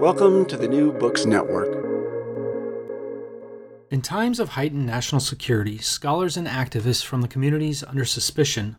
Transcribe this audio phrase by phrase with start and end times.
[0.00, 1.68] Welcome to the New Books Network.
[3.90, 8.76] In times of heightened national security, scholars and activists from the communities under suspicion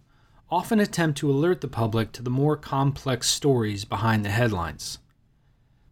[0.50, 5.00] often attempt to alert the public to the more complex stories behind the headlines.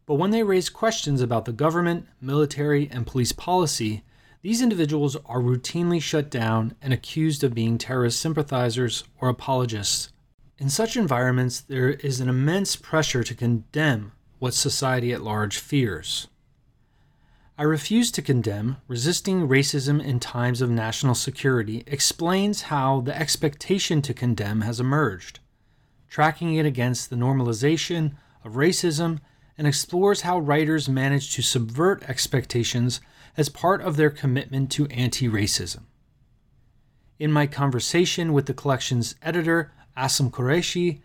[0.05, 4.03] But when they raise questions about the government, military, and police policy,
[4.41, 10.11] these individuals are routinely shut down and accused of being terrorist sympathizers or apologists.
[10.58, 14.11] In such environments, there is an immense pressure to condemn
[14.44, 16.27] what society at large fears.
[17.58, 24.02] I refuse to condemn resisting racism in times of national security explains how the expectation
[24.02, 25.39] to condemn has emerged,
[26.09, 29.21] tracking it against the normalization of racism
[29.58, 32.99] and explores how writers manage to subvert expectations
[33.38, 35.83] as part of their commitment to anti racism.
[37.17, 40.99] In my conversation with the collection's editor, Asim Qureshi,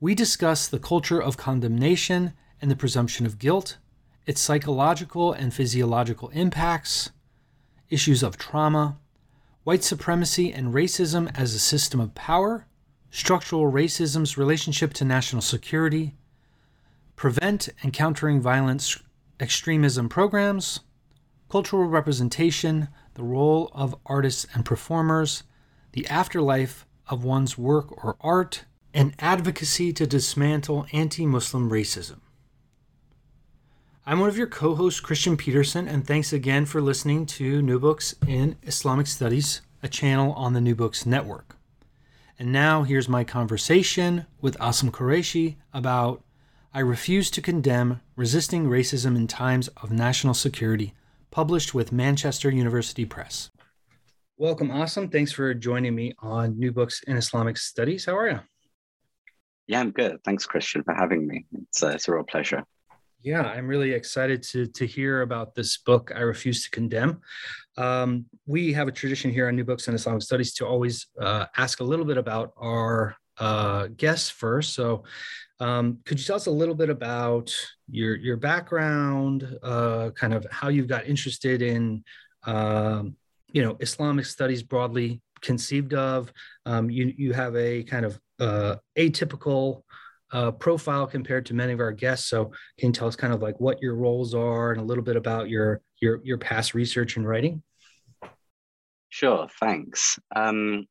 [0.00, 3.78] we discuss the culture of condemnation and the presumption of guilt,
[4.26, 7.10] its psychological and physiological impacts,
[7.88, 8.98] issues of trauma,
[9.64, 12.66] white supremacy and racism as a system of power,
[13.10, 16.14] structural racism's relationship to national security,
[17.16, 18.98] prevent and countering violence
[19.40, 20.80] extremism programs,
[21.48, 25.42] cultural representation, the role of artists and performers,
[25.92, 28.64] the afterlife of one's work or art,
[28.94, 32.20] and advocacy to dismantle anti Muslim racism.
[34.06, 37.78] I'm one of your co hosts, Christian Peterson, and thanks again for listening to New
[37.78, 41.56] Books in Islamic Studies, a channel on the New Books Network.
[42.38, 46.24] And now here's my conversation with Asim Qureshi about
[46.72, 50.94] I Refuse to Condemn Resisting Racism in Times of National Security,
[51.30, 53.50] published with Manchester University Press.
[54.38, 55.12] Welcome, Asim.
[55.12, 58.06] Thanks for joining me on New Books in Islamic Studies.
[58.06, 58.40] How are you?
[59.66, 60.24] Yeah, I'm good.
[60.24, 61.44] Thanks, Christian, for having me.
[61.68, 62.64] It's, uh, it's a real pleasure.
[63.22, 66.10] Yeah, I'm really excited to to hear about this book.
[66.14, 67.20] I refuse to condemn.
[67.76, 71.44] Um, we have a tradition here on New Books and Islamic Studies to always uh,
[71.56, 74.72] ask a little bit about our uh, guests first.
[74.72, 75.04] So,
[75.60, 77.54] um, could you tell us a little bit about
[77.90, 82.02] your your background, uh, kind of how you got interested in,
[82.44, 83.16] um,
[83.52, 86.32] you know, Islamic studies broadly conceived of?
[86.64, 89.82] Um, you you have a kind of uh, atypical
[90.32, 92.28] uh, profile compared to many of our guests.
[92.28, 92.46] So
[92.78, 95.16] can you tell us kind of like what your roles are and a little bit
[95.16, 97.62] about your your your past research and writing?
[99.08, 100.18] Sure, thanks.
[100.34, 100.86] Um,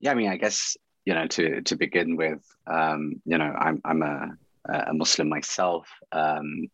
[0.00, 3.80] yeah, I mean, I guess you know to to begin with, um, you know, I'm
[3.84, 4.30] I'm a
[4.68, 5.88] a Muslim myself.
[6.12, 6.68] Um,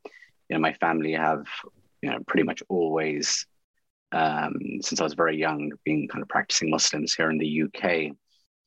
[0.49, 1.47] you know, my family have
[2.03, 3.47] you know pretty much always
[4.13, 8.17] um, since I was very young been kind of practicing Muslims here in the UK.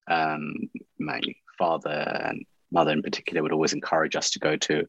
[0.09, 0.53] Um,
[0.99, 1.21] my
[1.57, 1.89] father
[2.25, 4.85] and mother in particular would always encourage us to go to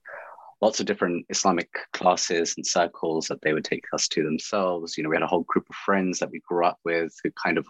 [0.61, 4.97] lots of different Islamic classes and circles that they would take us to themselves.
[4.97, 7.31] You know, we had a whole group of friends that we grew up with who
[7.43, 7.67] kind of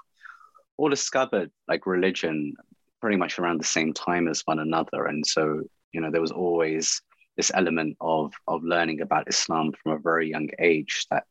[0.76, 2.54] all discovered like religion
[3.00, 5.06] pretty much around the same time as one another.
[5.06, 7.00] And so, you know, there was always
[7.36, 11.24] this element of of learning about Islam from a very young age that,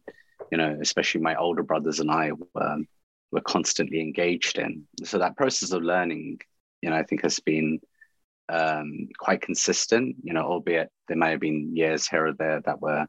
[0.52, 2.78] you know, especially my older brothers and I were,
[3.32, 4.88] were constantly engaged in.
[5.04, 6.40] So that process of learning,
[6.82, 7.80] you know, I think has been
[8.50, 12.82] um, quite consistent, you know, albeit there may have been years here or there that
[12.82, 13.06] were,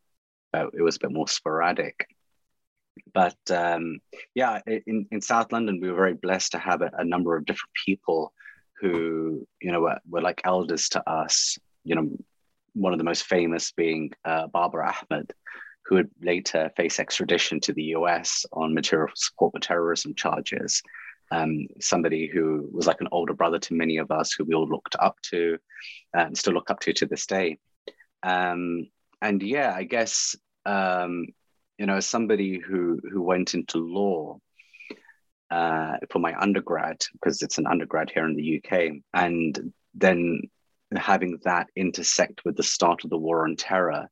[0.55, 2.07] uh, it was a bit more sporadic.
[3.15, 4.01] But um,
[4.35, 7.45] yeah, in, in South London, we were very blessed to have a, a number of
[7.45, 8.33] different people
[8.81, 12.11] who, you know, were, were, like elders to us, you know,
[12.75, 15.33] one of the most famous being uh, Babar Ahmad,
[15.85, 20.83] who would later face extradition to the US on material support for terrorism charges
[21.31, 24.69] um, somebody who was like an older brother to many of us who we all
[24.69, 25.59] looked up to
[26.15, 27.59] and still look up to to this day.
[28.23, 28.89] Um,
[29.21, 31.27] and yeah, I guess um,
[31.79, 34.39] you know, somebody who who went into law
[35.51, 40.43] uh, for my undergrad, because it's an undergrad here in the UK, and then
[40.97, 44.09] having that intersect with the start of the war on terror,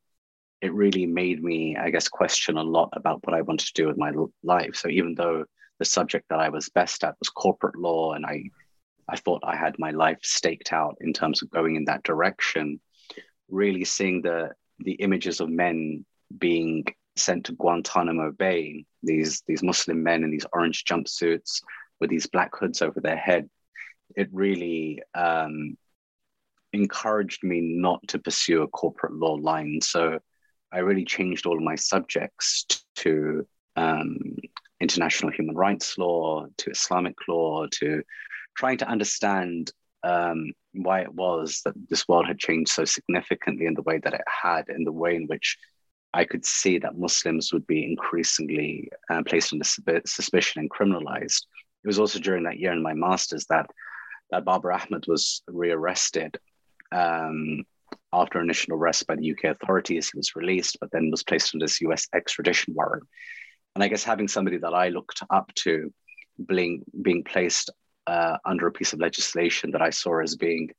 [0.61, 3.87] it really made me, I guess, question a lot about what I wanted to do
[3.87, 4.13] with my
[4.43, 4.77] life.
[4.77, 5.45] So even though
[5.79, 8.45] the subject that I was best at was corporate law, and I,
[9.09, 12.81] I thought I had my life staked out in terms of going in that direction,
[13.49, 16.05] really seeing the the images of men
[16.39, 16.85] being
[17.17, 21.63] sent to Guantanamo Bay, these these Muslim men in these orange jumpsuits
[22.01, 23.49] with these black hoods over their head,
[24.17, 25.77] it really um,
[26.73, 29.81] encouraged me not to pursue a corporate law line.
[29.81, 30.19] So
[30.73, 33.47] I really changed all of my subjects to
[33.77, 34.37] um,
[34.81, 38.03] international human rights law, to Islamic law, to
[38.57, 43.75] trying to understand um, why it was that this world had changed so significantly in
[43.75, 45.57] the way that it had, in the way in which
[46.15, 49.65] I could see that Muslims would be increasingly uh, placed under
[50.07, 51.43] suspicion and criminalized.
[51.85, 53.67] It was also during that year in my master's that
[54.31, 56.37] that Babar Ahmad was rearrested
[56.93, 57.65] um,
[58.13, 60.11] after initial arrest by the UK authorities.
[60.11, 63.05] He was released, but then was placed under this US extradition warrant.
[63.77, 65.93] And I guess having somebody that I looked up to
[66.49, 67.69] being, being placed
[68.07, 70.71] uh, under a piece of legislation that I saw as being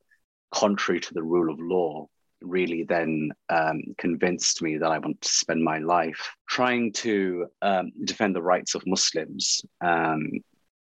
[0.51, 2.07] contrary to the rule of law
[2.41, 7.91] really then um, convinced me that I want to spend my life trying to um,
[8.03, 9.61] defend the rights of Muslims.
[9.79, 10.31] Um,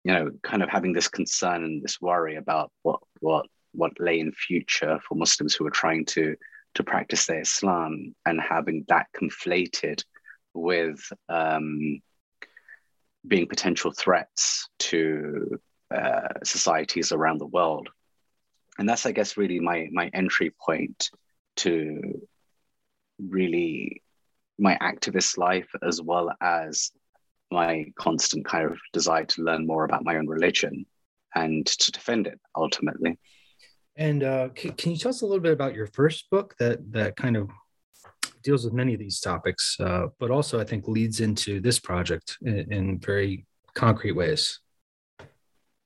[0.04, 4.19] you know, kind of having this concern and this worry about what what what lay
[4.19, 6.36] in future for Muslims who are trying to
[6.75, 10.04] to practice their Islam, and having that conflated
[10.54, 12.02] with um,
[13.28, 15.60] being potential threats to
[15.94, 17.90] uh, societies around the world.
[18.78, 21.10] And that's, I guess, really my my entry point
[21.58, 22.28] to
[23.20, 24.02] really
[24.58, 26.92] my activist life as well as
[27.52, 30.86] my constant kind of desire to learn more about my own religion
[31.36, 33.20] and to defend it ultimately.
[33.96, 36.92] And uh, can, can, you tell us a little bit about your first book that
[36.94, 37.50] that kind of
[38.44, 42.38] deals with many of these topics, uh, but also I think leads into this project
[42.42, 44.60] in, in, very concrete ways?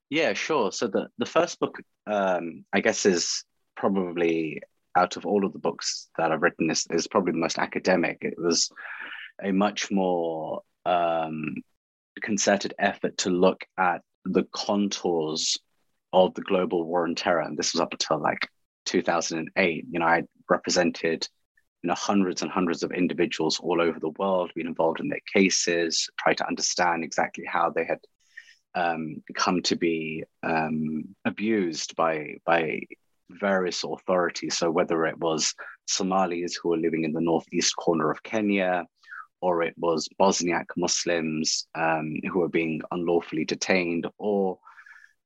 [0.09, 0.71] Yeah, sure.
[0.71, 3.44] So the the first book, um, I guess, is
[3.75, 4.62] probably
[4.98, 8.18] out of all of the books that I've written is, is probably the most academic.
[8.21, 8.69] It was
[9.44, 11.56] a much more um,
[12.21, 15.57] concerted effort to look at the contours
[16.13, 17.42] of the global war on terror.
[17.42, 18.48] And this was up until like
[18.86, 19.86] 2008.
[19.89, 21.27] You know, I represented
[21.83, 25.21] you know hundreds and hundreds of individuals all over the world, been involved in their
[25.33, 28.00] cases, tried to understand exactly how they had
[28.75, 32.81] um, come to be um, abused by by
[33.29, 34.57] various authorities.
[34.57, 35.53] So whether it was
[35.88, 38.85] Somalis who were living in the northeast corner of Kenya,
[39.41, 44.59] or it was Bosniak Muslims um, who were being unlawfully detained, or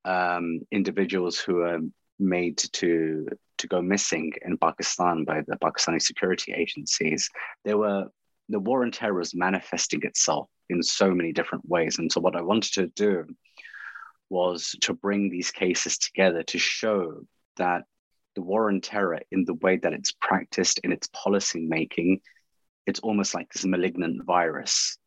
[0.06, 1.80] um, individuals who were
[2.20, 3.28] made to
[3.62, 7.30] to go missing in Pakistan by the Pakistani security agencies.
[7.64, 8.08] There were
[8.50, 12.00] the war on terror was manifesting itself in so many different ways.
[12.00, 13.26] And so what I wanted to do
[14.30, 17.22] was to bring these cases together to show
[17.58, 17.84] that
[18.36, 22.22] the war on terror, in the way that it's practiced in its policy making,
[22.86, 24.98] it's almost like this malignant virus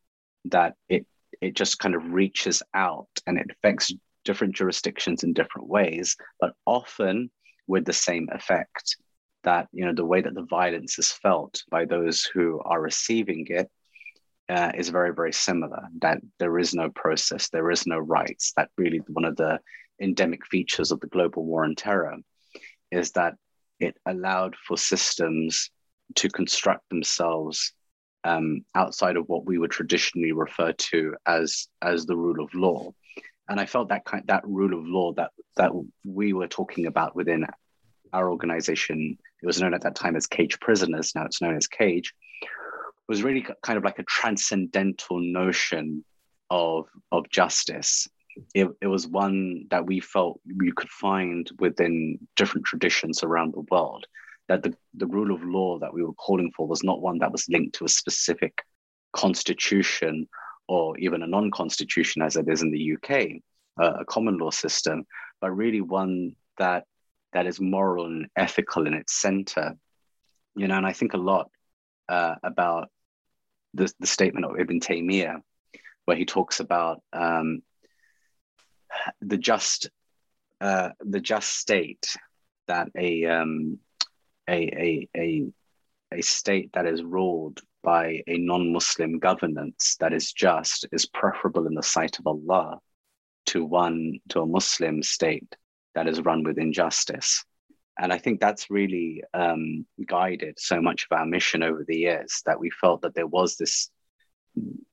[0.47, 1.07] that it
[1.41, 3.93] it just kind of reaches out and it affects
[4.25, 7.31] different jurisdictions in different ways, but often
[7.67, 8.97] with the same effect.
[9.45, 13.47] That you know the way that the violence is felt by those who are receiving
[13.51, 13.71] it
[14.49, 15.83] uh, is very very similar.
[16.01, 18.53] That there is no process, there is no rights.
[18.57, 19.61] That really one of the
[20.01, 22.17] endemic features of the global war on terror
[22.91, 23.35] is that
[23.81, 25.71] it allowed for systems
[26.17, 27.73] to construct themselves
[28.25, 32.93] um, outside of what we would traditionally refer to as as the rule of law.
[33.49, 35.73] And I felt that kind that rule of law that that
[36.05, 37.47] we were talking about within
[38.13, 41.67] our organization, it was known at that time as Cage Prisoners, now it's known as
[41.67, 42.15] Cage,
[43.09, 46.05] was really kind of like a transcendental notion
[46.51, 48.09] of of justice
[48.55, 53.65] it, it was one that we felt you could find within different traditions around the
[53.71, 54.07] world.
[54.49, 57.33] That the, the rule of law that we were calling for was not one that
[57.33, 58.63] was linked to a specific
[59.15, 60.29] constitution
[60.69, 63.43] or even a non constitution, as it is in the UK,
[63.81, 65.05] uh, a common law system,
[65.41, 66.85] but really one that
[67.33, 69.75] that is moral and ethical in its center.
[70.55, 71.51] You know, and I think a lot
[72.09, 72.89] uh, about
[73.75, 75.41] the, the statement of Ibn Taymiyyah,
[76.05, 77.63] where he talks about um,
[79.21, 79.91] the just
[80.61, 82.07] uh, the just state
[82.69, 83.79] that a, um,
[84.49, 85.47] a, a a
[86.13, 91.75] a state that is ruled by a non-Muslim governance that is just is preferable in
[91.75, 92.81] the sight of Allah
[93.47, 95.55] to one to a Muslim state
[95.95, 97.45] that is run with injustice.
[97.99, 102.43] And I think that's really um, guided so much of our mission over the years
[102.47, 103.91] that we felt that there was this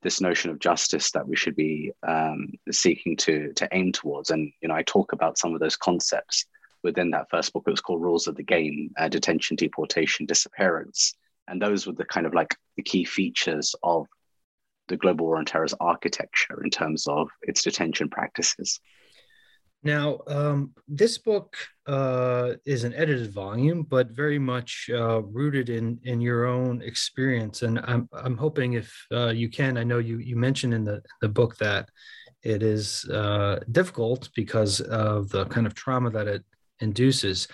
[0.01, 4.29] this notion of justice that we should be um, seeking to to aim towards.
[4.29, 6.45] And you know, I talk about some of those concepts
[6.83, 7.63] within that first book.
[7.65, 11.15] It was called Rules of the Game: uh, Detention, Deportation, Disappearance,
[11.51, 14.07] and those were the kind of like the key features of
[14.87, 18.79] the global war on terror's architecture in terms of its detention practices.
[19.83, 21.55] Now, um, this book
[21.87, 27.63] uh, is an edited volume, but very much uh, rooted in in your own experience.
[27.63, 31.01] And I'm I'm hoping if uh, you can, I know you you mentioned in the
[31.21, 31.89] the book that
[32.43, 36.43] it is uh, difficult because of the kind of trauma that it
[36.79, 37.47] induces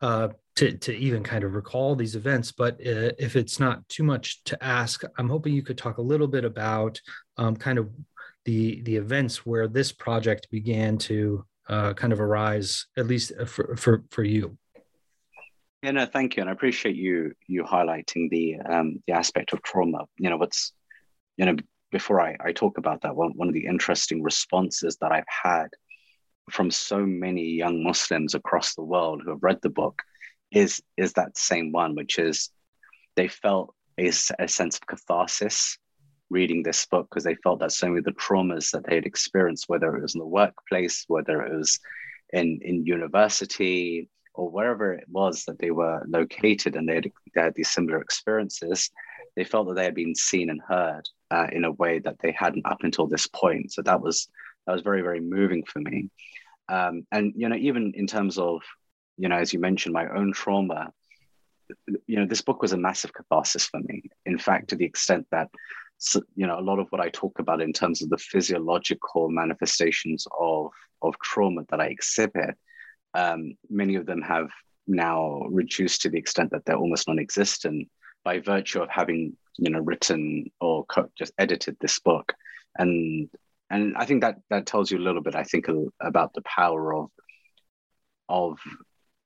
[0.00, 2.52] uh, to to even kind of recall these events.
[2.52, 6.02] But uh, if it's not too much to ask, I'm hoping you could talk a
[6.02, 7.00] little bit about
[7.36, 7.90] um, kind of
[8.44, 13.44] the the events where this project began to uh, kind of arise, at least uh,
[13.44, 14.56] for, for, for you.
[15.82, 19.62] Yeah, no, thank you, and I appreciate you you highlighting the um, the aspect of
[19.62, 20.06] trauma.
[20.18, 20.72] You know, what's
[21.36, 21.56] you know
[21.90, 25.68] before I, I talk about that, one one of the interesting responses that I've had
[26.50, 30.02] from so many young Muslims across the world who have read the book
[30.52, 32.50] is is that same one, which is
[33.16, 35.78] they felt a, a sense of catharsis
[36.30, 39.06] reading this book because they felt that so many of the traumas that they had
[39.06, 41.78] experienced, whether it was in the workplace, whether it was
[42.32, 47.42] in, in university, or wherever it was that they were located and they had, they
[47.42, 48.90] had these similar experiences,
[49.36, 52.32] they felt that they had been seen and heard uh, in a way that they
[52.32, 53.72] hadn't up until this point.
[53.72, 54.28] So that was
[54.66, 56.08] that was very very moving for me.
[56.68, 58.62] Um, and you know, even in terms of
[59.16, 60.92] you know, as you mentioned, my own trauma,
[62.06, 64.02] you know, this book was a massive catharsis for me.
[64.26, 65.48] In fact, to the extent that
[66.34, 70.26] you know, a lot of what I talk about in terms of the physiological manifestations
[70.38, 72.56] of, of trauma that I exhibit,
[73.14, 74.48] um, many of them have
[74.86, 77.88] now reduced to the extent that they're almost non-existent
[78.24, 82.32] by virtue of having, you know, written or co- just edited this book.
[82.78, 83.28] And
[83.70, 85.66] and I think that that tells you a little bit, I think,
[86.00, 87.10] about the power of
[88.28, 88.58] of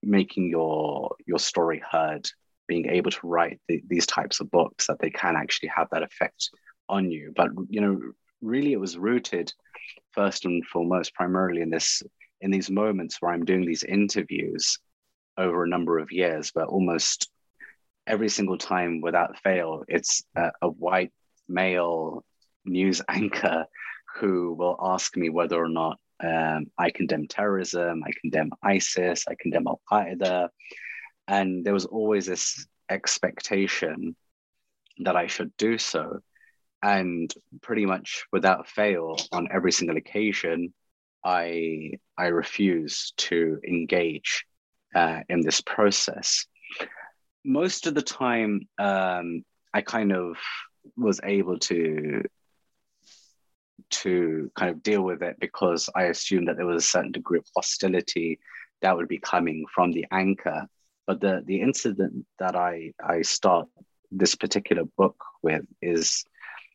[0.07, 2.27] making your your story heard
[2.69, 6.03] being able to write the, these types of books that they can actually have that
[6.03, 6.51] effect
[6.89, 7.33] on you.
[7.37, 8.01] But you know,
[8.41, 9.53] really, it was rooted
[10.13, 12.03] first and foremost, primarily in this
[12.41, 14.79] in these moments where I'm doing these interviews
[15.39, 17.31] over a number of years, but almost
[18.07, 21.13] every single time without fail, it's a, a white
[21.49, 22.25] male
[22.65, 23.67] news anchor
[24.17, 29.35] who will ask me whether or not um, I condemn terrorism, I condemn ISIS, I
[29.39, 30.49] condemn Al Qaeda.
[31.29, 34.17] And there was always this expectation
[34.99, 36.21] that I should do so
[36.83, 37.33] and
[37.63, 40.73] pretty much without fail on every single occasion
[41.25, 44.45] i i refuse to engage
[44.95, 46.47] uh, in this process
[47.45, 49.43] most of the time um,
[49.75, 50.37] i kind of
[50.97, 52.23] was able to
[53.91, 57.39] to kind of deal with it because i assumed that there was a certain degree
[57.39, 58.39] of hostility
[58.83, 60.67] that would be coming from the anchor.
[61.07, 63.69] But the the incident that i i start
[64.11, 66.25] this particular book with is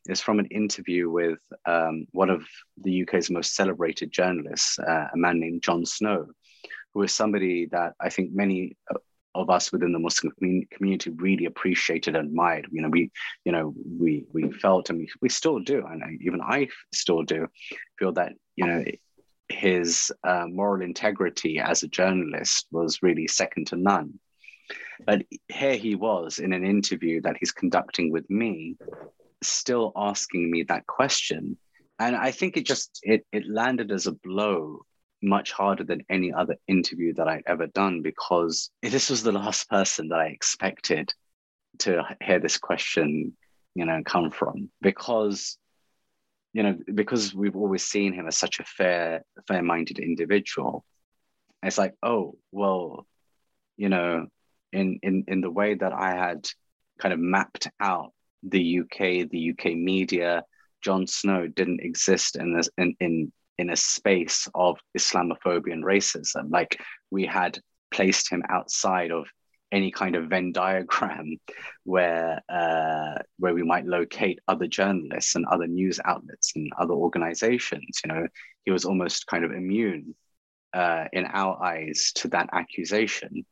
[0.07, 2.43] is from an interview with um, one of
[2.83, 6.25] the UK's most celebrated journalists, uh, a man named Jon Snow,
[6.91, 8.75] who is somebody that I think many
[9.33, 10.33] of us within the Muslim
[10.71, 12.67] community really appreciated and admired.
[12.71, 13.11] You know, we,
[13.45, 17.47] you know, we we felt and we, we still do, and even I still do,
[17.97, 18.83] feel that you know
[19.49, 24.19] his uh, moral integrity as a journalist was really second to none.
[25.05, 28.77] But here he was in an interview that he's conducting with me,
[29.43, 31.57] still asking me that question.
[31.99, 34.85] And I think it just it it landed as a blow
[35.21, 39.69] much harder than any other interview that I'd ever done because this was the last
[39.69, 41.13] person that I expected
[41.79, 43.35] to hear this question,
[43.75, 44.69] you know, come from.
[44.81, 45.57] Because,
[46.53, 50.83] you know, because we've always seen him as such a fair, fair-minded individual.
[51.63, 53.05] It's like, oh, well,
[53.77, 54.27] you know,
[54.73, 56.47] in in in the way that I had
[56.99, 58.13] kind of mapped out
[58.43, 60.43] the UK, the UK media,
[60.81, 66.49] Jon Snow didn't exist in this in, in in a space of Islamophobia and racism.
[66.49, 67.59] Like we had
[67.91, 69.27] placed him outside of
[69.71, 71.37] any kind of Venn diagram
[71.83, 78.01] where uh, where we might locate other journalists and other news outlets and other organizations.
[78.03, 78.27] You know,
[78.65, 80.15] he was almost kind of immune
[80.73, 83.45] uh, in our eyes to that accusation.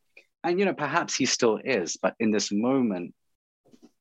[0.44, 3.13] And you know, perhaps he still is, but in this moment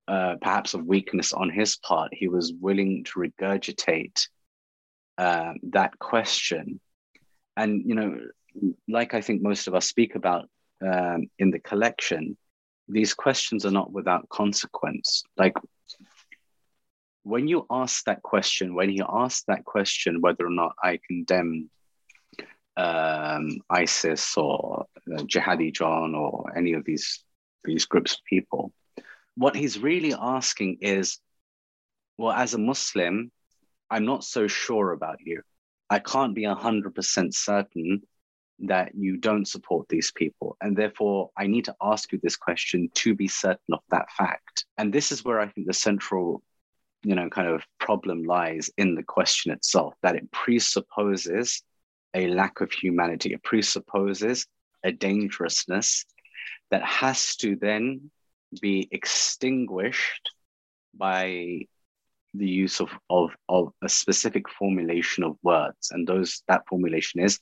[0.08, 4.28] uh, perhaps of weakness on his part, he was willing to regurgitate
[5.18, 6.80] uh, that question.
[7.56, 8.18] And, you know,
[8.88, 10.48] like I think most of us speak about
[10.80, 12.36] um, in the collection,
[12.88, 15.22] these questions are not without consequence.
[15.36, 15.54] Like
[17.24, 21.68] when you ask that question, when he asked that question, whether or not I condemn
[22.76, 27.24] um, ISIS or uh, Jihadi John or any of these
[27.64, 28.72] these groups of people,
[29.36, 31.18] what he's really asking is,
[32.16, 33.30] well, as a Muslim,
[33.90, 35.42] I'm not so sure about you.
[35.90, 38.02] I can't be 100% certain
[38.60, 40.56] that you don't support these people.
[40.60, 44.66] And therefore, I need to ask you this question to be certain of that fact.
[44.76, 46.42] And this is where I think the central,
[47.02, 51.62] you know, kind of problem lies in the question itself, that it presupposes
[52.14, 53.32] a lack of humanity.
[53.32, 54.46] It presupposes
[54.84, 56.04] a dangerousness
[56.70, 58.10] that has to then
[58.60, 60.30] be extinguished
[60.94, 61.66] by
[62.34, 65.90] the use of, of, of a specific formulation of words.
[65.90, 67.40] And those that formulation is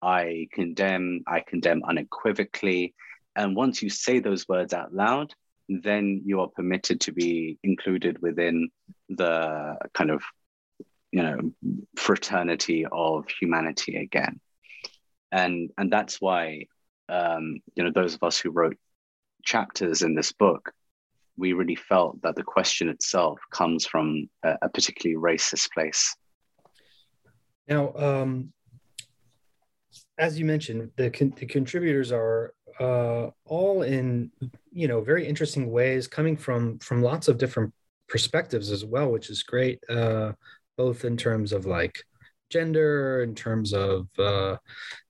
[0.00, 2.94] I condemn, I condemn unequivocally.
[3.36, 5.34] And once you say those words out loud,
[5.68, 8.70] then you are permitted to be included within
[9.08, 10.22] the kind of,
[11.10, 11.52] you know,
[11.96, 14.40] fraternity of humanity again.
[15.30, 16.66] And, and that's why,
[17.08, 18.76] um, you know, those of us who wrote
[19.44, 20.72] chapters in this book,
[21.38, 26.14] we really felt that the question itself comes from a, a particularly racist place.
[27.68, 28.52] Now, um,
[30.18, 34.30] as you mentioned, the, con- the contributors are uh, all in
[34.72, 37.72] you know very interesting ways, coming from from lots of different
[38.08, 39.80] perspectives as well, which is great.
[39.88, 40.32] Uh,
[40.76, 42.04] both in terms of like
[42.50, 44.56] gender, in terms of uh,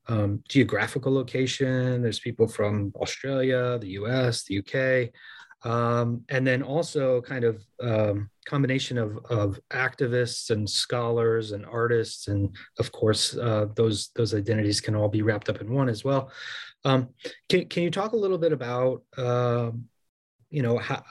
[0.09, 2.03] um, geographical location.
[2.03, 5.13] There's people from Australia, the U.S., the U.K
[5.65, 12.29] um, and then also kind of um, combination of, of activists and scholars and artists
[12.29, 16.05] and of course uh, those those identities can all be wrapped up in one as
[16.05, 16.31] well.
[16.85, 17.09] Um,
[17.49, 19.71] can, can you talk a little bit about uh,
[20.51, 21.03] you know how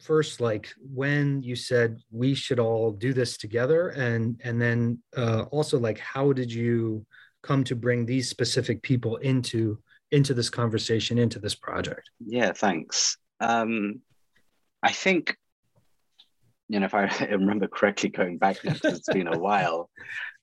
[0.00, 3.90] first like when you said we should all do this together?
[3.90, 7.04] And and then uh, also like how did you
[7.42, 9.78] come to bring these specific people into
[10.12, 12.10] into this conversation, into this project?
[12.24, 13.16] Yeah, thanks.
[13.40, 14.00] Um,
[14.82, 15.36] I think,
[16.68, 19.90] you know, if I remember correctly, going back now, because it's been a while,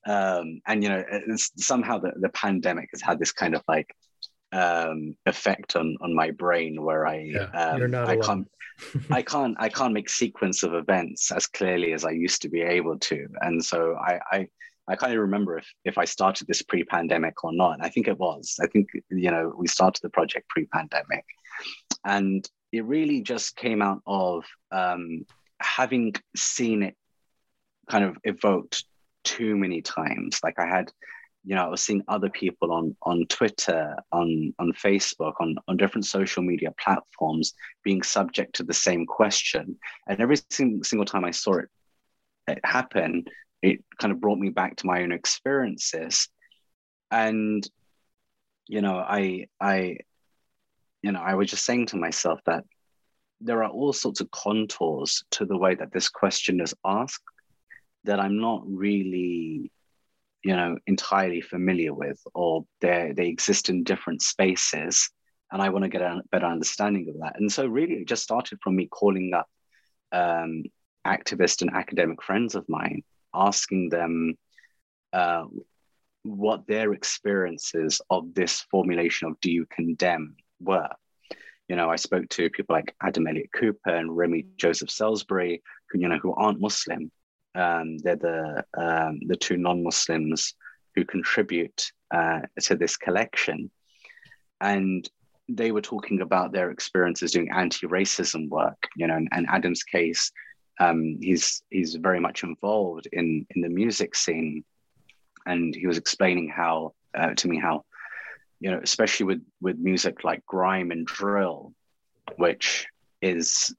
[0.06, 1.04] um, and you know,
[1.36, 3.94] somehow the, the pandemic has had this kind of like
[4.52, 8.22] um, effect on on my brain where I yeah, um, I alone.
[8.22, 8.48] can't
[9.10, 12.62] I can't I can't make sequence of events as clearly as I used to be
[12.62, 14.48] able to, and so I I
[14.88, 17.78] I can't even remember if, if I started this pre-pandemic or not.
[17.80, 18.56] I think it was.
[18.60, 21.24] I think, you know, we started the project pre-pandemic.
[22.04, 25.26] And it really just came out of um,
[25.60, 26.96] having seen it
[27.88, 28.84] kind of evoked
[29.24, 30.40] too many times.
[30.42, 30.90] Like I had,
[31.44, 35.76] you know, I was seeing other people on on Twitter, on on Facebook, on on
[35.76, 39.76] different social media platforms being subject to the same question.
[40.06, 41.68] And every single, single time I saw it,
[42.48, 43.24] it happen,
[43.62, 46.28] it kind of brought me back to my own experiences.
[47.10, 47.68] And
[48.68, 49.96] you know i i
[51.02, 52.64] you know i was just saying to myself that
[53.40, 57.24] there are all sorts of contours to the way that this question is asked
[58.04, 59.72] that i'm not really
[60.44, 65.10] you know entirely familiar with or they they exist in different spaces
[65.50, 67.40] and i want to get a better understanding of that.
[67.40, 69.48] And so really it just started from me calling up
[70.12, 70.64] um,
[71.06, 73.02] activist and academic friends of mine
[73.38, 74.34] asking them
[75.12, 75.44] uh,
[76.22, 80.88] what their experiences of this formulation of do you condemn were.
[81.68, 86.00] You know, I spoke to people like Adam Elliott Cooper and Remi Joseph Salisbury, who
[86.00, 87.10] you know who aren't Muslim.
[87.54, 90.54] Um, they're the um, the two non-Muslims
[90.94, 93.70] who contribute uh, to this collection,
[94.60, 95.08] and
[95.48, 98.88] they were talking about their experiences doing anti-racism work.
[98.96, 100.32] You know, and Adam's case
[100.80, 104.64] um, he's he's very much involved in in the music scene,
[105.46, 107.84] and he was explaining how uh, to me how
[108.60, 111.72] you know especially with with music like grime and drill,
[112.36, 112.86] which
[113.22, 113.74] is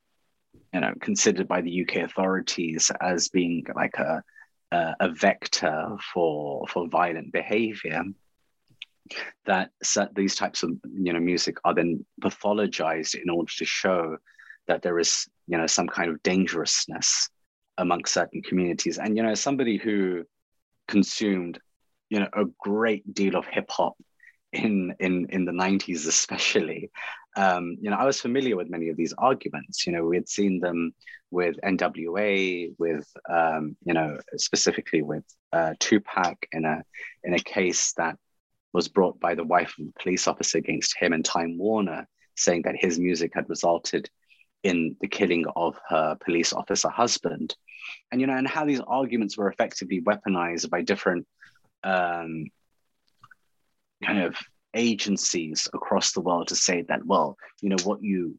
[0.73, 4.23] you know considered by the UK authorities as being like a
[4.71, 8.03] a, a vector for for violent behavior
[9.45, 9.71] that
[10.15, 14.17] these types of you know music are then pathologized in order to show
[14.69, 17.29] that there is you know some kind of dangerousness
[17.77, 20.23] amongst certain communities and you know somebody who
[20.87, 21.59] consumed
[22.09, 23.95] you know a great deal of hip hop
[24.53, 26.89] in in in the 90s especially
[27.35, 29.85] um, you know, I was familiar with many of these arguments.
[29.85, 30.93] You know, we had seen them
[31.31, 36.83] with NWA, with um, you know, specifically with uh, Tupac in a
[37.23, 38.17] in a case that
[38.73, 42.63] was brought by the wife of a police officer against him and Time Warner, saying
[42.63, 44.09] that his music had resulted
[44.63, 47.55] in the killing of her police officer husband,
[48.11, 51.25] and you know, and how these arguments were effectively weaponized by different
[51.83, 52.45] um,
[54.03, 54.35] kind of
[54.73, 58.37] agencies across the world to say that, well, you know, what you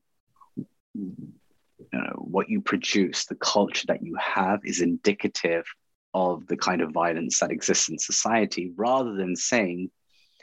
[0.94, 5.64] you know, what you produce, the culture that you have is indicative
[6.12, 9.90] of the kind of violence that exists in society, rather than saying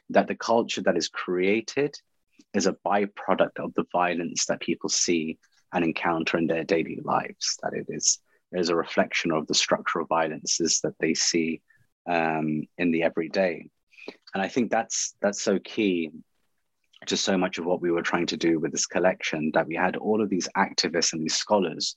[0.09, 1.93] that the culture that is created
[2.53, 5.37] is a byproduct of the violence that people see
[5.73, 8.19] and encounter in their daily lives, that it is
[8.53, 11.61] is a reflection of the structural violences that they see
[12.09, 13.69] um, in the everyday.
[14.33, 16.11] And I think that's that's so key
[17.05, 19.75] to so much of what we were trying to do with this collection that we
[19.75, 21.95] had all of these activists and these scholars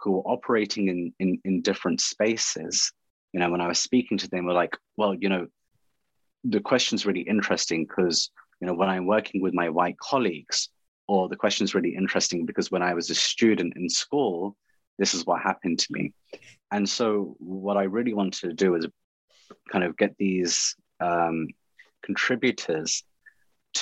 [0.00, 2.92] who were operating in, in, in different spaces.
[3.32, 5.46] You know, when I was speaking to them, we're like, well, you know,
[6.44, 8.30] the question's really interesting because,
[8.60, 10.70] you know, when I'm working with my white colleagues,
[11.10, 14.56] or the question is really interesting because when I was a student in school,
[14.96, 16.12] this is what happened to me.
[16.70, 18.86] And so what I really wanted to do is
[19.72, 21.48] kind of get these um,
[22.04, 23.02] contributors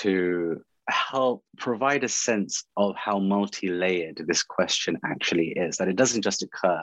[0.01, 6.23] to help provide a sense of how multi-layered this question actually is that it doesn't
[6.23, 6.83] just occur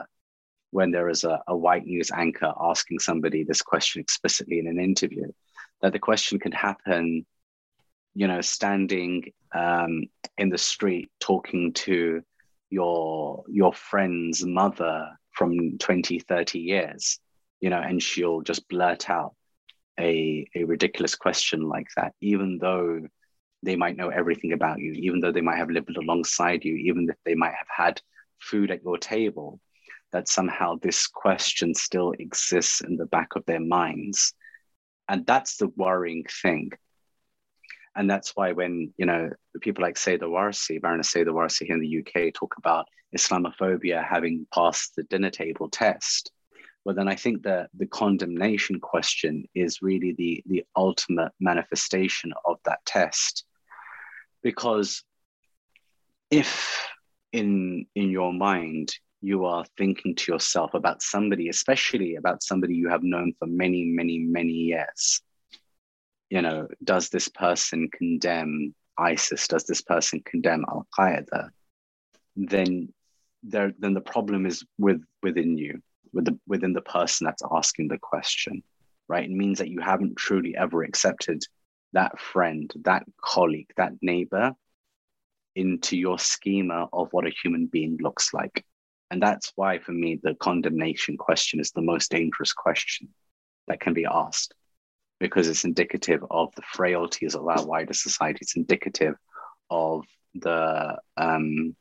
[0.70, 4.78] when there is a, a white news anchor asking somebody this question explicitly in an
[4.78, 5.26] interview
[5.82, 7.26] that the question can happen
[8.16, 10.04] you know standing um,
[10.38, 12.22] in the street talking to
[12.70, 17.20] your your friend's mother from 20 30 years
[17.60, 19.34] you know and she'll just blurt out
[19.98, 23.06] a, a ridiculous question like that, even though
[23.62, 27.08] they might know everything about you, even though they might have lived alongside you, even
[27.08, 28.00] if they might have had
[28.38, 29.60] food at your table,
[30.12, 34.34] that somehow this question still exists in the back of their minds.
[35.08, 36.72] And that's the worrying thing.
[37.96, 39.30] And that's why when, you know,
[39.60, 44.46] people like Sayeeda Warsi, Baroness Sayeeda Warsi here in the UK talk about Islamophobia having
[44.52, 46.30] passed the dinner table test,
[46.86, 52.58] well then i think that the condemnation question is really the the ultimate manifestation of
[52.64, 53.44] that test.
[54.42, 55.02] Because
[56.30, 56.86] if
[57.32, 62.88] in in your mind you are thinking to yourself about somebody especially about somebody you
[62.88, 65.20] have known for many many many years
[66.30, 71.50] you know does this person condemn isis does this person condemn al-qaeda
[72.36, 72.92] then
[73.42, 75.80] there then the problem is with within you
[76.16, 78.62] with the, within the person that's asking the question,
[79.06, 79.24] right?
[79.24, 81.42] It means that you haven't truly ever accepted
[81.92, 84.52] that friend, that colleague, that neighbor
[85.54, 88.64] into your schema of what a human being looks like.
[89.10, 93.08] And that's why, for me, the condemnation question is the most dangerous question
[93.68, 94.54] that can be asked
[95.18, 98.38] because it's indicative of the frailties of our wider society.
[98.42, 99.14] It's indicative
[99.70, 101.74] of the um,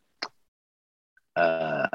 [1.36, 1.88] uh,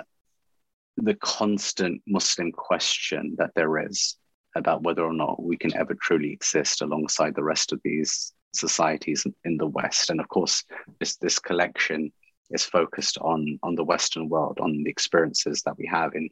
[0.96, 4.16] the constant Muslim question that there is
[4.54, 9.26] about whether or not we can ever truly exist alongside the rest of these societies
[9.44, 10.10] in the West.
[10.10, 10.64] And of course,
[10.98, 12.12] this, this collection
[12.50, 16.28] is focused on, on the Western world, on the experiences that we have in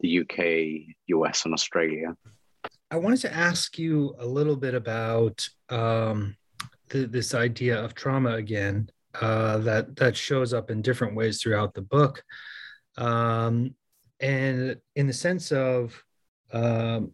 [0.00, 2.16] the UK, US, and Australia.
[2.90, 6.36] I wanted to ask you a little bit about um,
[6.90, 11.74] the, this idea of trauma again, uh, that that shows up in different ways throughout
[11.74, 12.22] the book.
[12.96, 13.74] Um,
[14.20, 16.00] and in the sense of
[16.52, 17.12] um,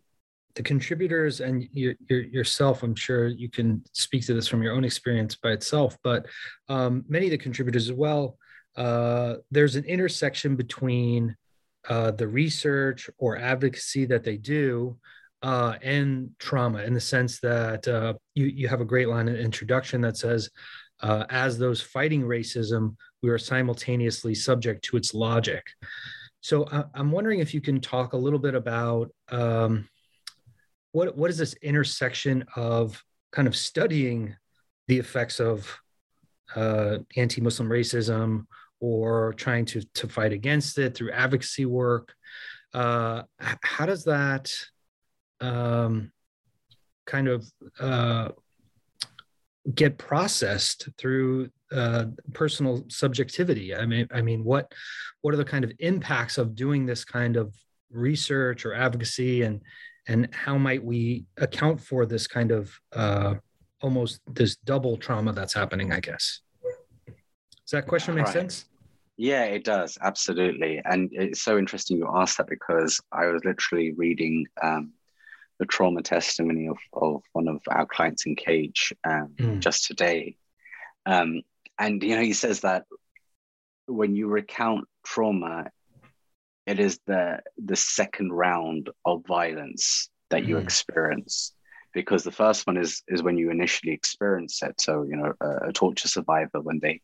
[0.54, 4.74] the contributors and your, your, yourself, I'm sure you can speak to this from your
[4.74, 6.26] own experience by itself, but
[6.68, 8.36] um, many of the contributors as well,
[8.76, 11.34] uh, there's an intersection between
[11.88, 14.98] uh, the research or advocacy that they do
[15.42, 19.36] uh, and trauma in the sense that uh, you, you have a great line in
[19.36, 20.50] introduction that says,
[21.00, 25.66] uh, as those fighting racism, we are simultaneously subject to its logic.
[26.40, 29.88] So I, am wondering if you can talk a little bit about um,
[30.92, 33.02] what what is this intersection of
[33.32, 34.36] kind of studying
[34.88, 35.78] the effects of
[36.54, 38.46] uh, anti-Muslim racism
[38.80, 42.12] or trying to to fight against it through advocacy work.
[42.74, 44.52] Uh, how does that
[45.42, 46.12] um,
[47.06, 47.44] kind of
[47.80, 48.28] uh,
[49.74, 53.74] get processed through uh, personal subjectivity.
[53.74, 54.72] I mean, I mean, what
[55.20, 57.54] what are the kind of impacts of doing this kind of
[57.90, 59.60] research or advocacy, and
[60.08, 63.34] and how might we account for this kind of uh,
[63.80, 65.92] almost this double trauma that's happening?
[65.92, 66.40] I guess.
[67.06, 68.32] Does that question make right.
[68.32, 68.66] sense?
[69.16, 73.92] Yeah, it does absolutely, and it's so interesting you asked that because I was literally
[73.92, 74.92] reading um,
[75.62, 79.60] the trauma testimony of, of one of our clients in Cage um, mm.
[79.60, 80.36] just today,
[81.06, 81.42] um,
[81.78, 82.84] and you know he says that
[83.86, 85.70] when you recount trauma,
[86.66, 90.62] it is the the second round of violence that you mm.
[90.62, 91.54] experience
[91.94, 94.80] because the first one is is when you initially experience it.
[94.80, 97.00] So you know a, a torture survivor when they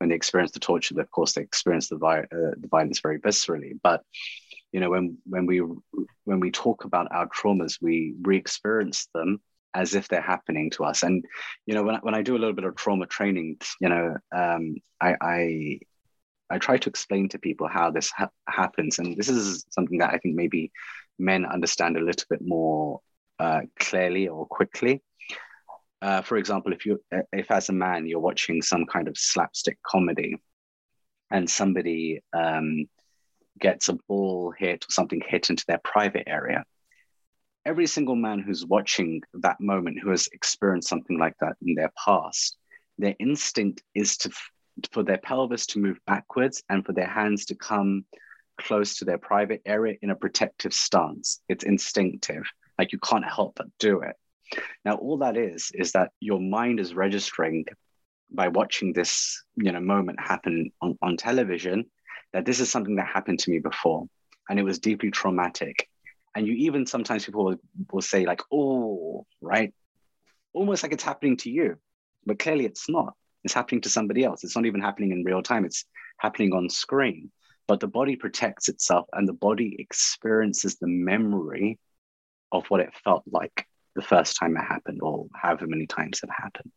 [0.00, 3.18] when they experience the torture, of course they experience the, vi- uh, the violence very
[3.20, 3.78] viscerally.
[3.82, 4.02] But
[4.72, 5.62] you know when when we
[6.24, 9.40] when we talk about our traumas, we re-experience them
[9.74, 11.02] as if they're happening to us.
[11.02, 11.24] And
[11.66, 14.16] you know when I, when I do a little bit of trauma training, you know
[14.34, 15.78] um, I, I
[16.50, 20.12] I try to explain to people how this ha- happens, and this is something that
[20.12, 20.72] I think maybe
[21.18, 23.00] men understand a little bit more
[23.38, 25.02] uh, clearly or quickly.
[26.00, 27.00] Uh, for example, if you
[27.32, 30.36] if as a man you're watching some kind of slapstick comedy,
[31.30, 32.86] and somebody um,
[33.60, 36.64] gets a ball hit or something hit into their private area,
[37.64, 41.92] every single man who's watching that moment, who has experienced something like that in their
[42.04, 42.56] past,
[42.98, 44.30] their instinct is to
[44.90, 48.04] for their pelvis to move backwards and for their hands to come
[48.58, 51.40] close to their private area in a protective stance.
[51.48, 52.44] It's instinctive.
[52.78, 54.16] Like you can't help but do it.
[54.84, 57.64] Now, all that is, is that your mind is registering
[58.30, 61.84] by watching this you know, moment happen on, on television
[62.32, 64.06] that this is something that happened to me before
[64.48, 65.88] and it was deeply traumatic.
[66.34, 67.56] And you even sometimes people will,
[67.92, 69.72] will say, like, oh, right?
[70.54, 71.76] Almost like it's happening to you,
[72.24, 73.14] but clearly it's not
[73.44, 74.44] it's happening to somebody else.
[74.44, 75.84] It's not even happening in real time, it's
[76.18, 77.30] happening on screen.
[77.68, 81.78] But the body protects itself and the body experiences the memory
[82.50, 86.30] of what it felt like the first time it happened or however many times it
[86.30, 86.72] happened.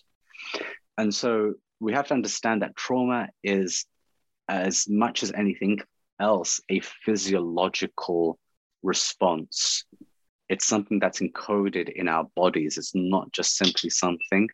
[0.97, 3.85] And so we have to understand that trauma is,
[4.47, 5.79] as much as anything
[6.19, 8.39] else, a physiological
[8.83, 9.85] response.
[10.47, 12.77] It's something that's encoded in our bodies.
[12.77, 14.49] It's not just simply something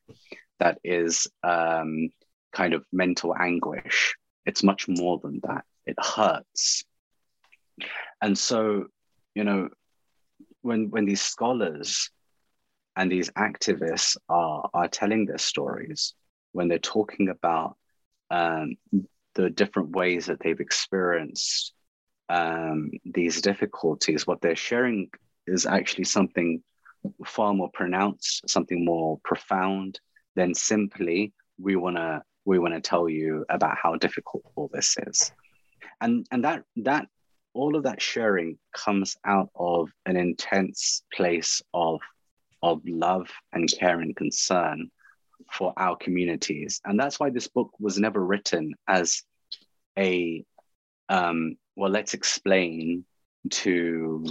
[0.60, 2.10] that is um,
[2.54, 4.16] kind of mental anguish.
[4.46, 5.66] It's much more than that.
[5.86, 6.84] It hurts.
[8.22, 8.86] And so,
[9.36, 9.70] you know,
[10.62, 12.10] when when these scholars
[12.96, 16.14] and these activists are are telling their stories,
[16.52, 17.76] when they're talking about
[18.30, 18.78] um,
[19.36, 21.74] the different ways that they've experienced
[22.30, 25.10] um, these difficulties, what they're sharing
[25.48, 26.64] is actually something
[27.26, 30.00] far more pronounced, something more profound,
[30.36, 34.96] than simply we want to we want to tell you about how difficult all this
[35.08, 35.32] is.
[36.00, 37.08] And and that that
[37.54, 42.00] all of that sharing comes out of an intense place of
[42.64, 44.90] of love and care and concern
[45.52, 46.82] for our communities.
[46.86, 49.24] And that's why this book was never written as
[49.98, 50.44] a
[51.10, 53.06] um, well let's explain
[53.50, 54.26] to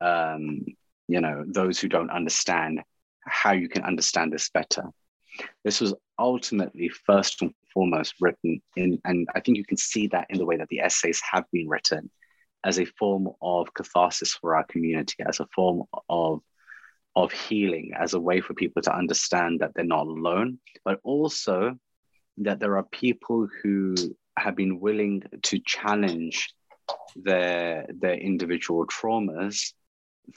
[0.00, 0.64] um,
[1.08, 2.82] you know those who don't understand
[3.20, 4.84] how you can understand this better.
[5.64, 10.26] This was ultimately first and foremost written in, and I think you can see that
[10.30, 12.10] in the way that the essays have been written
[12.64, 16.40] as a form of catharsis for our community, as a form of
[17.16, 21.76] of healing, as a way for people to understand that they're not alone, but also
[22.36, 23.94] that there are people who
[24.38, 26.52] have been willing to challenge
[27.16, 29.72] their their individual traumas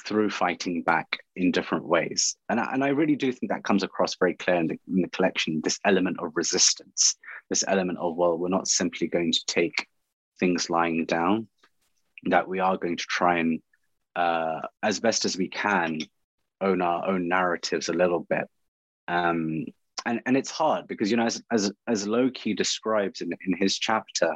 [0.05, 2.37] through fighting back in different ways.
[2.47, 5.01] And I, and I really do think that comes across very clear in the, in
[5.01, 7.15] the collection this element of resistance,
[7.49, 9.87] this element of, well, we're not simply going to take
[10.39, 11.47] things lying down,
[12.25, 13.61] that we are going to try and,
[14.15, 15.99] uh, as best as we can,
[16.61, 18.47] own our own narratives a little bit.
[19.07, 19.65] Um,
[20.05, 23.77] and, and it's hard because, you know, as, as, as Loki describes in, in his
[23.77, 24.35] chapter,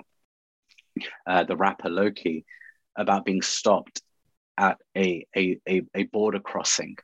[1.25, 2.45] uh, the rapper Loki,
[2.95, 4.01] about being stopped
[4.57, 6.97] at a, a, a, a border crossing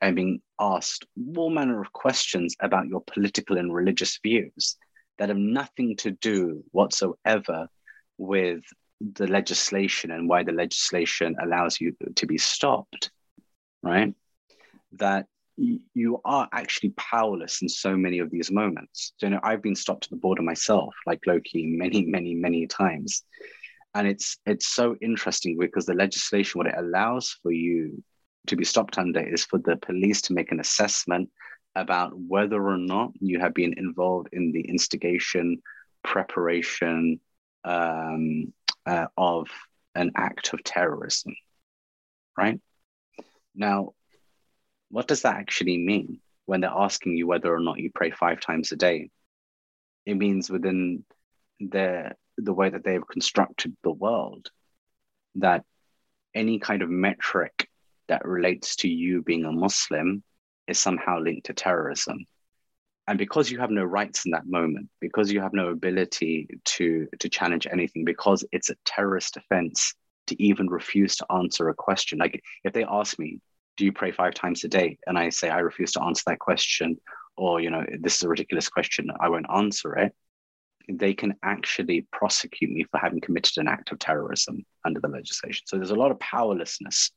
[0.00, 4.76] and being asked all manner of questions about your political and religious views
[5.18, 7.68] that have nothing to do whatsoever
[8.18, 8.62] with
[9.00, 13.10] the legislation and why the legislation allows you to be stopped,
[13.82, 14.14] right?
[14.92, 15.26] That
[15.56, 19.12] you are actually powerless in so many of these moments.
[19.18, 22.66] So, you know, I've been stopped at the border myself, like Loki, many, many, many
[22.66, 23.24] times
[23.94, 28.02] and it's it's so interesting because the legislation what it allows for you
[28.46, 31.28] to be stopped under is for the police to make an assessment
[31.74, 35.60] about whether or not you have been involved in the instigation
[36.02, 37.20] preparation
[37.64, 38.52] um,
[38.86, 39.48] uh, of
[39.94, 41.34] an act of terrorism
[42.36, 42.60] right
[43.54, 43.90] now
[44.90, 48.40] what does that actually mean when they're asking you whether or not you pray five
[48.40, 49.10] times a day
[50.06, 51.04] it means within
[51.60, 54.50] the the way that they've constructed the world
[55.36, 55.64] that
[56.34, 57.68] any kind of metric
[58.08, 60.22] that relates to you being a Muslim
[60.66, 62.26] is somehow linked to terrorism.
[63.06, 67.08] And because you have no rights in that moment, because you have no ability to,
[67.18, 69.94] to challenge anything, because it's a terrorist offense
[70.28, 72.18] to even refuse to answer a question.
[72.18, 73.40] Like if they ask me,
[73.80, 74.98] do you pray five times a day?
[75.06, 76.96] And I say, I refuse to answer that question,
[77.36, 80.14] or, you know, this is a ridiculous question, I won't answer it
[80.98, 85.62] they can actually prosecute me for having committed an act of terrorism under the legislation.
[85.66, 87.10] So there's a lot of powerlessness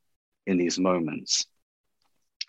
[0.46, 1.46] in these moments.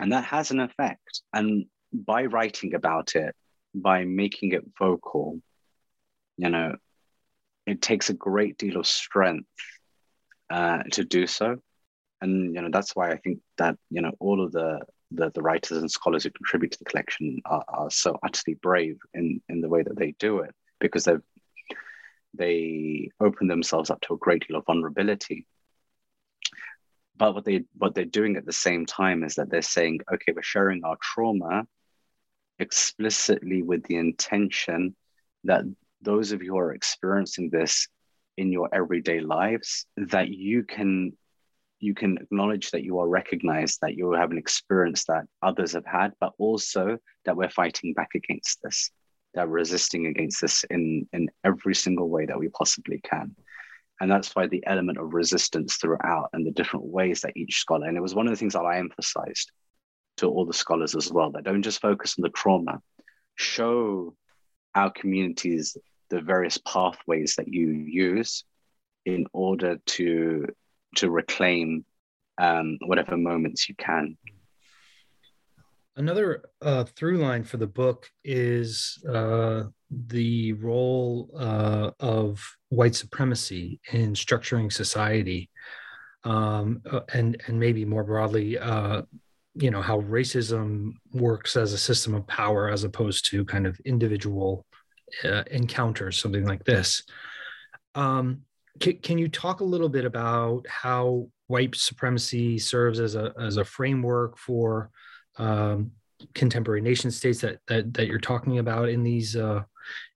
[0.00, 1.22] And that has an effect.
[1.32, 3.34] And by writing about it,
[3.74, 5.40] by making it vocal,
[6.36, 6.76] you know,
[7.66, 9.48] it takes a great deal of strength
[10.50, 11.56] uh, to do so.
[12.24, 15.42] And, you know, that's why I think that, you know, all of the, the, the
[15.42, 19.60] writers and scholars who contribute to the collection are, are so utterly brave in, in
[19.60, 21.20] the way that they do it because they've
[22.36, 25.46] they open themselves up to a great deal of vulnerability.
[27.16, 30.32] But what they what they're doing at the same time is that they're saying, okay,
[30.34, 31.64] we're sharing our trauma
[32.58, 34.96] explicitly with the intention
[35.44, 35.62] that
[36.00, 37.86] those of you who are experiencing this
[38.36, 41.12] in your everyday lives, that you can
[41.84, 45.86] you can acknowledge that you are recognized that you have an experience that others have
[45.86, 48.90] had, but also that we're fighting back against this
[49.34, 53.34] that we're resisting against this in, in every single way that we possibly can.
[54.00, 57.86] And that's why the element of resistance throughout and the different ways that each scholar,
[57.86, 59.50] and it was one of the things that I emphasized
[60.18, 62.80] to all the scholars as well, that don't just focus on the trauma,
[63.36, 64.14] show
[64.74, 65.76] our communities
[66.10, 68.44] the various pathways that you use
[69.04, 70.46] in order to
[70.94, 71.84] to reclaim
[72.38, 74.16] um, whatever moments you can.
[75.96, 83.80] Another uh, through line for the book is uh, the role uh, of white supremacy
[83.92, 85.50] in structuring society,
[86.24, 89.02] um, uh, and and maybe more broadly, uh,
[89.54, 93.78] you know how racism works as a system of power as opposed to kind of
[93.84, 94.66] individual
[95.24, 97.04] uh, encounters, something like this.
[97.94, 98.42] Um,
[98.80, 103.56] can, can you talk a little bit about how white supremacy serves as a as
[103.56, 104.90] a framework for
[105.36, 105.92] um,
[106.34, 109.62] contemporary nation states that, that that you're talking about in these uh,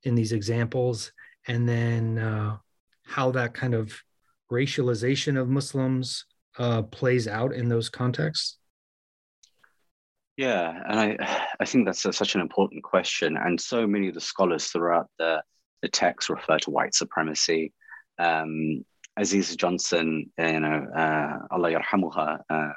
[0.04, 1.12] in these examples,
[1.46, 2.56] and then uh,
[3.04, 3.92] how that kind of
[4.50, 6.24] racialization of Muslims
[6.58, 8.58] uh, plays out in those contexts?
[10.36, 14.14] Yeah, and I I think that's a, such an important question, and so many of
[14.14, 15.42] the scholars throughout the
[15.82, 17.72] the text refer to white supremacy.
[18.18, 18.84] Um,
[19.18, 21.72] Azizah Johnson, you know, uh, Allah
[22.48, 22.68] uh,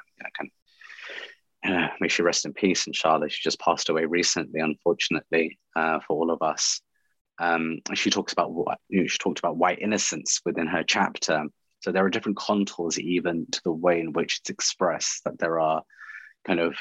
[1.64, 3.28] uh, may she rest in peace, inshallah.
[3.28, 6.80] She just passed away recently, unfortunately, uh, for all of us.
[7.38, 11.44] Um, she talks about what you know, she talked about white innocence within her chapter.
[11.80, 15.24] So there are different contours even to the way in which it's expressed.
[15.24, 15.82] That there are
[16.44, 16.76] kind of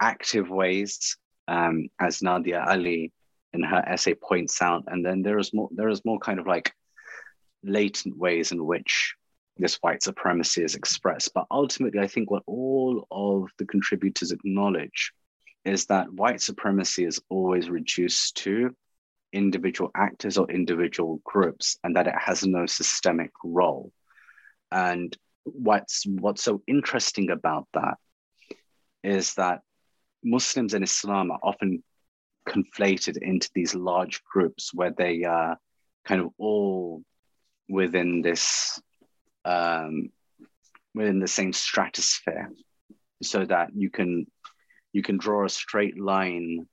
[0.00, 3.12] active ways, um, as Nadia Ali
[3.52, 5.68] in her essay points out, and then there is more.
[5.72, 6.72] There is more kind of like
[7.64, 9.14] latent ways in which
[9.56, 11.32] this white supremacy is expressed.
[11.34, 15.12] But ultimately, I think what all of the contributors acknowledge
[15.64, 18.74] is that white supremacy is always reduced to
[19.32, 23.92] individual actors or individual groups and that it has no systemic role.
[24.70, 27.96] And what's what's so interesting about that
[29.02, 29.60] is that
[30.22, 31.82] Muslims in Islam are often
[32.48, 35.58] conflated into these large groups where they are
[36.04, 37.02] kind of all
[37.68, 38.80] within this
[39.44, 40.10] um,
[40.94, 42.50] within the same stratosphere
[43.22, 44.26] so that you can
[44.92, 46.66] you can draw a straight line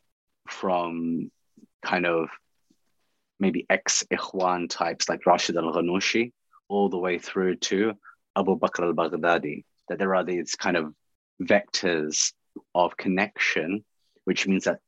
[0.48, 1.32] from
[1.84, 2.30] kind of
[3.40, 6.32] maybe ex Ikhwan types like Rashid al Ghannouchi
[6.70, 7.94] all the way through to
[8.38, 10.94] Abu Bakr al Baghdadi, that there are these kind of
[11.42, 12.34] vectors
[12.76, 13.84] of connection,
[14.26, 14.80] which means that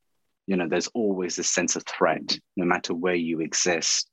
[0.46, 4.08] you know there's always this sense of threat, no matter where you exist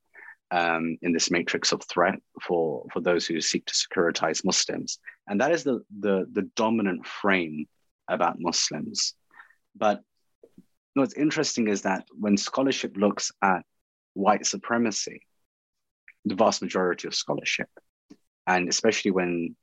[0.52, 5.00] um, in this matrix of threat for, for those who seek to securitize Muslims.
[5.28, 7.68] And that is the, the, the dominant frame
[8.08, 9.16] about Muslims.
[9.76, 10.02] But
[10.94, 13.64] what's interesting is that when scholarship looks at
[14.14, 15.22] white supremacy,
[16.26, 17.70] the vast majority of scholarship,
[18.46, 19.56] and especially when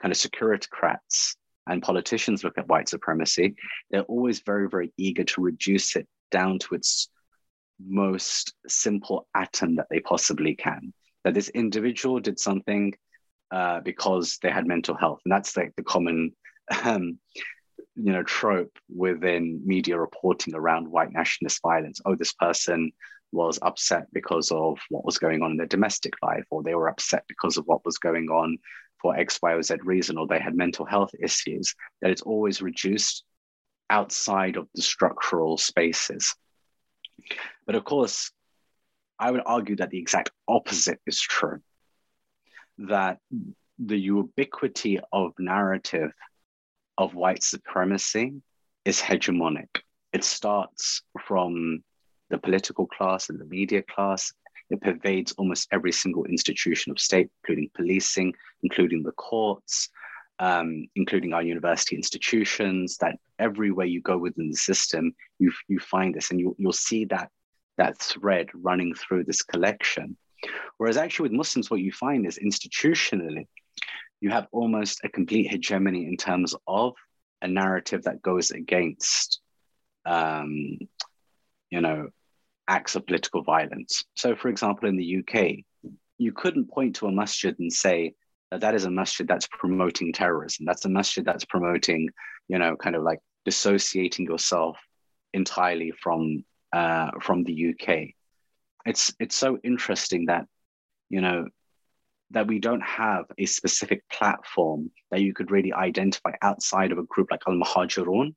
[0.00, 1.36] kind of securitocrats
[1.66, 3.54] and politicians look at white supremacy,
[3.90, 7.08] they're always very, very eager to reduce it down to its
[7.86, 10.92] most simple atom that they possibly can.
[11.24, 12.94] That this individual did something
[13.50, 16.34] uh, because they had mental health, and that's like the common
[16.84, 17.18] um,
[17.94, 22.00] you know trope within media reporting around white nationalist violence.
[22.04, 22.92] Oh, this person
[23.32, 26.88] was upset because of what was going on in their domestic life, or they were
[26.88, 28.58] upset because of what was going on
[29.00, 31.74] for X, Y, or Z reason, or they had mental health issues.
[32.00, 33.24] That it's always reduced
[33.90, 36.34] outside of the structural spaces.
[37.66, 38.30] But of course,
[39.18, 41.60] I would argue that the exact opposite is true.
[42.78, 43.18] That
[43.78, 46.12] the ubiquity of narrative
[46.98, 48.34] of white supremacy
[48.84, 49.68] is hegemonic.
[50.12, 51.82] It starts from
[52.30, 54.32] the political class and the media class.
[54.70, 59.88] It pervades almost every single institution of state, including policing, including the courts,
[60.38, 62.96] um, including our university institutions.
[62.98, 67.04] That everywhere you go within the system, you you find this, and you you'll see
[67.06, 67.30] that
[67.78, 70.16] that thread running through this collection.
[70.78, 73.46] Whereas actually with Muslims, what you find is institutionally,
[74.20, 76.94] you have almost a complete hegemony in terms of
[77.42, 79.40] a narrative that goes against,
[80.06, 80.78] um,
[81.70, 82.08] you know,
[82.68, 84.04] acts of political violence.
[84.14, 85.64] So, for example, in the UK,
[86.18, 88.14] you couldn't point to a masjid and say
[88.50, 90.66] that that is a masjid that's promoting terrorism.
[90.66, 92.08] That's a masjid that's promoting,
[92.48, 94.78] you know, kind of like dissociating yourself
[95.34, 98.14] entirely from uh, from the UK.
[98.84, 100.46] It's it's so interesting that
[101.08, 101.46] you know
[102.30, 107.04] that we don't have a specific platform that you could really identify outside of a
[107.04, 108.34] group like Al Muhajirun,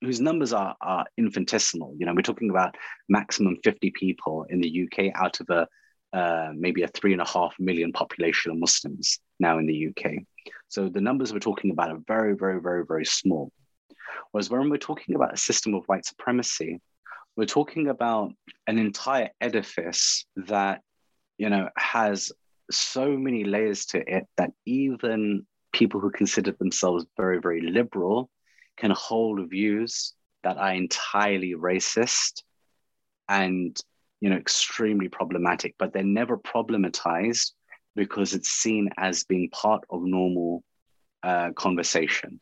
[0.00, 1.94] whose numbers are, are infinitesimal.
[1.98, 2.74] You know, we're talking about
[3.08, 5.68] maximum 50 people in the UK out of a
[6.16, 10.12] uh, maybe a three and a half million population of Muslims now in the UK.
[10.68, 13.52] So the numbers we're talking about are very, very, very, very small.
[14.32, 16.80] Whereas when we're talking about a system of white supremacy,
[17.38, 18.32] we're talking about
[18.66, 20.80] an entire edifice that,
[21.38, 22.32] you know, has
[22.68, 28.28] so many layers to it that even people who consider themselves very, very liberal
[28.76, 32.42] can hold views that are entirely racist
[33.28, 33.80] and
[34.20, 37.52] you know extremely problematic but they're never problematized
[37.94, 40.64] because it's seen as being part of normal
[41.22, 42.40] uh, conversation.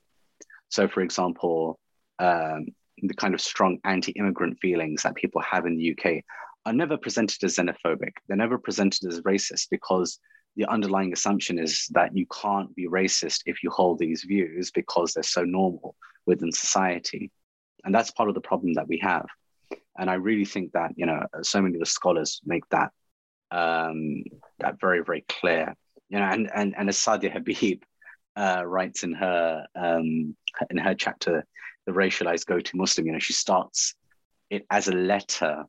[0.71, 1.79] So for example
[2.19, 2.69] um,
[3.03, 6.23] the kind of strong anti-immigrant feelings that people have in the uk
[6.65, 8.13] are never presented as xenophobic.
[8.27, 10.19] They're never presented as racist because
[10.57, 15.13] the underlying assumption is that you can't be racist if you hold these views because
[15.13, 15.95] they're so normal
[16.25, 17.31] within society.
[17.85, 19.27] And that's part of the problem that we have.
[19.99, 22.91] And I really think that, you know, so many of the scholars make that
[23.51, 24.25] um,
[24.59, 25.75] that very, very clear.
[26.09, 27.83] You know, and and and as Sadia Habib
[28.37, 30.37] uh, writes in her um,
[30.71, 31.47] in her chapter,
[31.87, 33.95] the racialized go-to Muslim, you know, she starts
[34.51, 35.65] it as a letter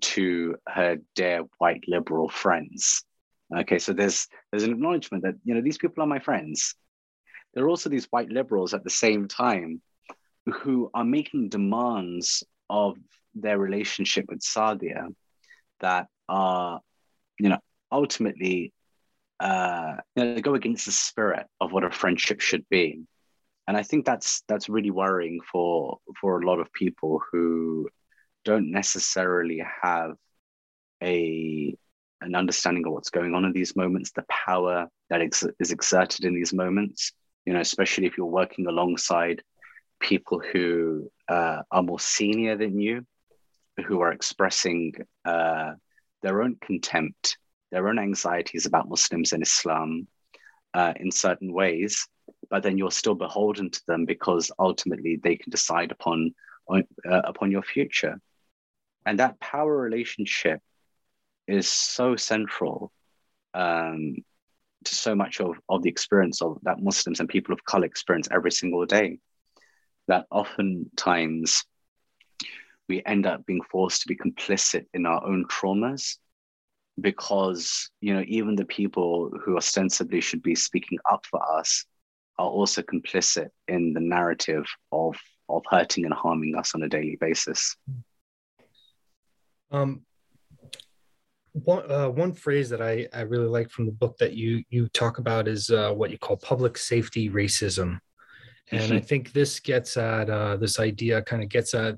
[0.00, 3.04] to her dear white liberal friends.
[3.54, 6.74] Okay, so there's there's an acknowledgement that you know these people are my friends.
[7.52, 9.80] There are also these white liberals at the same time
[10.46, 12.96] who are making demands of
[13.34, 15.14] their relationship with Sadia
[15.80, 16.80] that are,
[17.38, 17.58] you know,
[17.92, 18.72] ultimately
[19.40, 23.02] uh, you know, they go against the spirit of what a friendship should be.
[23.66, 27.88] And I think that's that's really worrying for for a lot of people who
[28.44, 30.16] don't necessarily have
[31.02, 31.74] a
[32.20, 36.24] an understanding of what's going on in these moments, the power that ex- is exerted
[36.24, 37.12] in these moments.
[37.46, 39.42] You know, especially if you're working alongside
[40.00, 43.06] people who uh, are more senior than you,
[43.86, 44.94] who are expressing
[45.24, 45.72] uh,
[46.22, 47.36] their own contempt,
[47.70, 50.08] their own anxieties about Muslims and Islam
[50.72, 52.08] uh, in certain ways,
[52.50, 56.34] but then you're still beholden to them because ultimately they can decide upon
[56.70, 58.20] uh, upon your future.
[59.06, 60.60] And that power relationship
[61.46, 62.90] is so central
[63.52, 64.16] um,
[64.84, 68.28] to so much of, of the experience of that Muslims and people of color experience
[68.30, 69.18] every single day.
[70.08, 71.64] That oftentimes
[72.88, 76.18] we end up being forced to be complicit in our own traumas
[77.00, 81.84] because you know even the people who ostensibly should be speaking up for us
[82.38, 85.16] are also complicit in the narrative of
[85.48, 87.76] of hurting and harming us on a daily basis.
[89.70, 90.02] Um,
[91.52, 94.88] one uh, one phrase that I, I really like from the book that you you
[94.88, 98.00] talk about is uh, what you call public safety racism,
[98.70, 98.96] and mm-hmm.
[98.96, 101.96] I think this gets at uh, this idea kind of gets at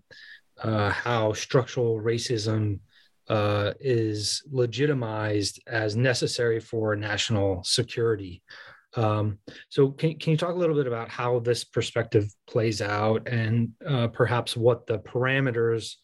[0.62, 2.80] uh, how structural racism
[3.28, 8.42] uh, is legitimized as necessary for national security.
[8.96, 9.38] Um,
[9.68, 13.72] so, can, can you talk a little bit about how this perspective plays out and
[13.86, 15.94] uh, perhaps what the parameters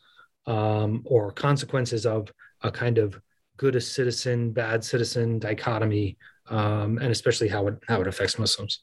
[0.47, 2.31] um, or consequences of
[2.63, 3.19] a kind of
[3.57, 6.17] good citizen, bad citizen dichotomy,
[6.49, 8.83] um, and especially how it how it affects Muslims.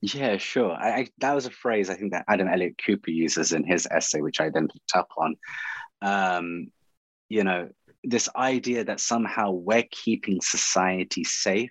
[0.00, 0.72] Yeah, sure.
[0.72, 3.86] I, I, that was a phrase I think that Adam Elliott Cooper uses in his
[3.90, 5.36] essay, which I then picked up on.
[6.02, 6.68] Um,
[7.28, 7.68] you know,
[8.04, 11.70] this idea that somehow we're keeping society safe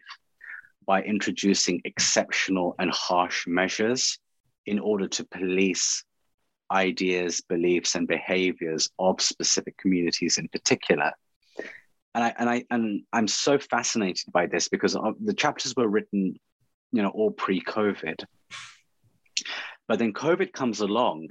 [0.88, 4.18] by introducing exceptional and harsh measures
[4.66, 6.04] in order to police
[6.72, 11.12] ideas, beliefs, and behaviors of specific communities in particular.
[12.16, 16.40] And I and I and I'm so fascinated by this because the chapters were written,
[16.92, 18.24] you know, all pre-COVID.
[19.88, 21.30] But then COVID comes along,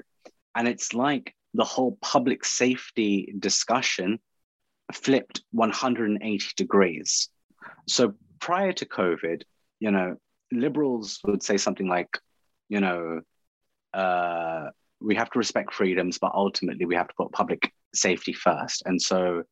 [0.55, 4.21] and it's like the whole public safety discussion
[4.93, 7.29] flipped 180 degrees.
[7.89, 9.43] So prior to COVID,
[9.81, 10.17] you know,
[10.53, 12.19] liberals would say something like,
[12.69, 13.21] you know,
[13.93, 14.71] uh,
[15.01, 18.83] we have to respect freedoms, but ultimately we have to put public safety first.
[18.87, 19.43] And so,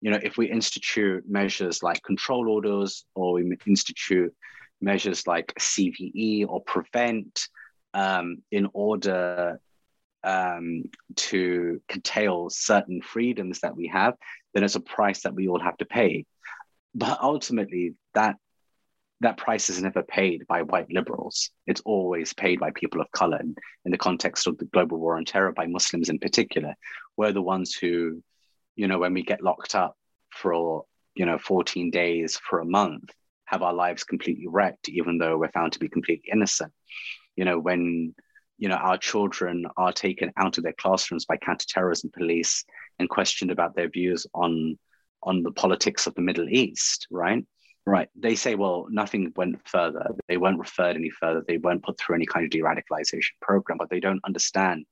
[0.00, 4.34] you know, if we institute measures like control orders or we institute
[4.80, 7.48] measures like CVE or prevent
[7.94, 9.60] um, in order
[10.24, 10.84] um,
[11.16, 14.14] to curtail certain freedoms that we have,
[14.52, 16.24] then it's a price that we all have to pay.
[16.94, 18.36] But ultimately, that
[19.20, 21.50] that price is never paid by white liberals.
[21.66, 23.38] It's always paid by people of color.
[23.38, 26.74] And in the context of the global war on terror, by Muslims in particular,
[27.16, 28.22] we're the ones who,
[28.76, 29.96] you know, when we get locked up
[30.30, 30.84] for,
[31.14, 33.10] you know, 14 days for a month,
[33.46, 36.72] have our lives completely wrecked, even though we're found to be completely innocent.
[37.36, 38.14] You know, when,
[38.58, 42.64] you know, our children are taken out of their classrooms by counterterrorism police
[42.98, 44.78] and questioned about their views on
[45.24, 47.44] on the politics of the Middle East, right?
[47.86, 48.08] Right.
[48.16, 50.06] They say, well, nothing went further.
[50.26, 51.44] They weren't referred any further.
[51.46, 54.86] They weren't put through any kind of de radicalization program, but they don't understand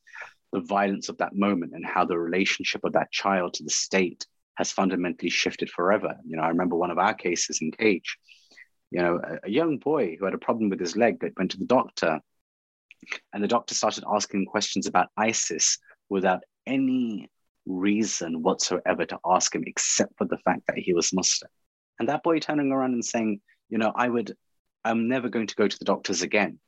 [0.53, 4.27] the violence of that moment and how the relationship of that child to the state
[4.57, 6.15] has fundamentally shifted forever.
[6.27, 8.19] You know, I remember one of our cases in Cage,
[8.91, 11.53] you know, a, a young boy who had a problem with his leg that went
[11.53, 12.21] to the doctor,
[13.33, 15.79] and the doctor started asking questions about ISIS
[16.11, 17.31] without any
[17.67, 21.51] reason whatsoever to ask him, except for the fact that he was Muslim.
[21.99, 24.37] And that boy turning around and saying, you know, I would,
[24.85, 26.59] I'm never going to go to the doctors again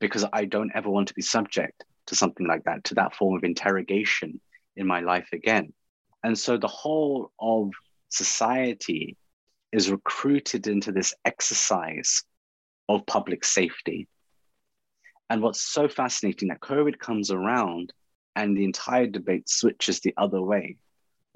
[0.00, 3.36] because I don't ever want to be subject to something like that, to that form
[3.36, 4.40] of interrogation
[4.76, 5.72] in my life again.
[6.22, 7.70] And so the whole of
[8.08, 9.16] society
[9.72, 12.22] is recruited into this exercise
[12.88, 14.08] of public safety.
[15.30, 17.92] And what's so fascinating that COVID comes around
[18.36, 20.76] and the entire debate switches the other way.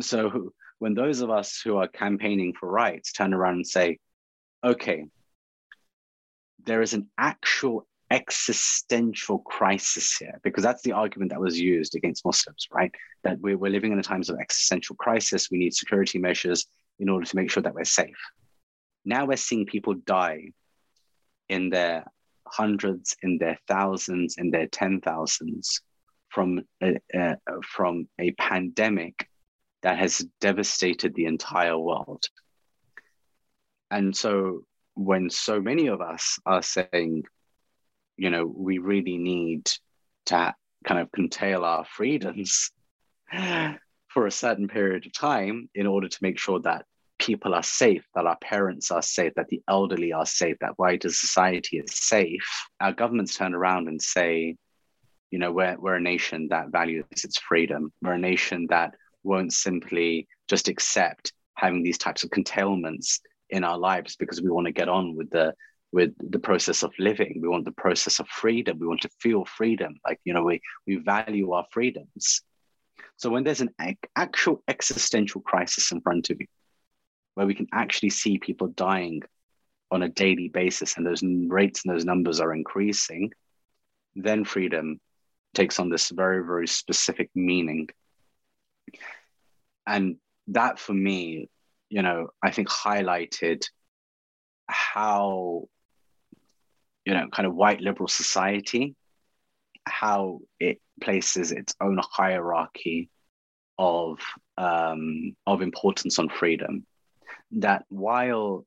[0.01, 3.99] So when those of us who are campaigning for rights turn around and say,
[4.65, 5.05] okay,
[6.65, 12.25] there is an actual existential crisis here, because that's the argument that was used against
[12.25, 12.93] Muslims, right?
[13.23, 15.51] That we're, we're living in a times of existential crisis.
[15.51, 16.67] We need security measures
[16.99, 18.17] in order to make sure that we're safe.
[19.05, 20.53] Now we're seeing people die
[21.49, 22.05] in their
[22.47, 25.81] hundreds, in their thousands, in their ten thousands
[26.29, 29.29] from a, uh, from a pandemic
[29.83, 32.25] that has devastated the entire world.
[33.91, 34.65] And so
[34.95, 37.25] when so many of us are saying,
[38.17, 39.71] you know, we really need
[40.27, 40.55] to
[40.85, 42.71] kind of curtail our freedoms
[44.09, 46.85] for a certain period of time in order to make sure that
[47.19, 51.09] people are safe, that our parents are safe, that the elderly are safe, that wider
[51.09, 54.57] society is safe, our governments turn around and say,
[55.31, 57.93] you know, we're, we're a nation that values its freedom.
[58.03, 63.21] We're a nation that won't simply just accept having these types of curtailments
[63.51, 65.55] in our lives because we want to get on with the
[65.91, 67.41] with the process of living.
[67.41, 68.79] We want the process of freedom.
[68.79, 69.97] We want to feel freedom.
[70.07, 72.43] Like you know we we value our freedoms.
[73.17, 73.75] So when there's an
[74.17, 76.47] actual existential crisis in front of you
[77.35, 79.23] where we can actually see people dying
[79.91, 83.33] on a daily basis and those rates and those numbers are increasing
[84.15, 85.01] then freedom
[85.59, 87.89] takes on this very very specific meaning
[89.89, 90.17] and
[90.49, 91.49] that for me,
[91.89, 93.65] you know, I think highlighted
[94.67, 95.69] how,
[97.07, 98.95] you know, kind of white liberal society,
[99.87, 103.09] how it places its own hierarchy
[103.79, 104.19] of
[104.59, 106.85] um, of importance on freedom.
[107.53, 108.67] That while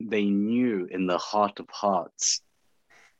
[0.00, 2.40] they knew in the heart of hearts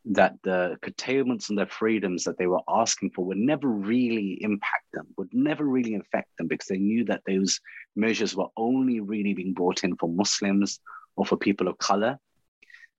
[0.07, 4.85] that the curtailments and their freedoms that they were asking for would never really impact
[4.93, 7.61] them, would never really affect them because they knew that those
[7.97, 10.81] measures were only really being brought in for Muslims
[11.17, 12.19] or for people of color.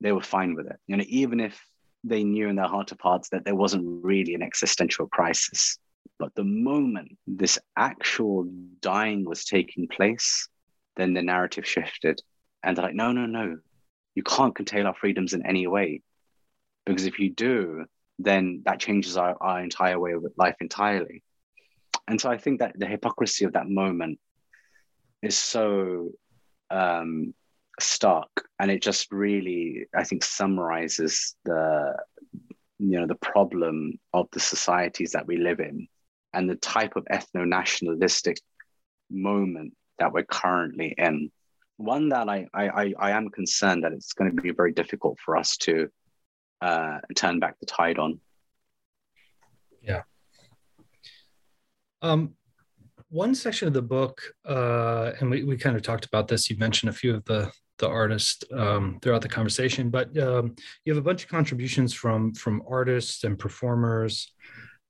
[0.01, 0.77] They were fine with it.
[0.87, 1.61] You know, even if
[2.03, 5.77] they knew in their heart of hearts that there wasn't really an existential crisis.
[6.17, 8.49] But the moment this actual
[8.81, 10.47] dying was taking place,
[10.95, 12.21] then the narrative shifted.
[12.63, 13.59] And they're like, no, no, no,
[14.15, 16.01] you can't curtail our freedoms in any way
[16.85, 17.85] Because if you do,
[18.19, 21.23] then that changes our, our entire way of life entirely.
[22.07, 24.19] And so I think that the hypocrisy of that moment
[25.21, 26.11] is so
[26.69, 27.33] um,
[27.79, 28.29] stark,
[28.59, 31.95] and it just really, I think, summarizes the
[32.77, 35.87] you know the problem of the societies that we live in
[36.33, 38.37] and the type of ethno-nationalistic
[39.09, 41.31] moment that we're currently in
[41.77, 45.35] one that I, I, I am concerned that it's going to be very difficult for
[45.35, 45.89] us to
[46.61, 48.19] uh, turn back the tide on.
[49.81, 50.03] Yeah.
[52.01, 52.35] Um,
[53.09, 56.49] one section of the book, uh, and we, we kind of talked about this.
[56.49, 60.93] You mentioned a few of the the artists um, throughout the conversation, but um, you
[60.93, 64.33] have a bunch of contributions from from artists and performers.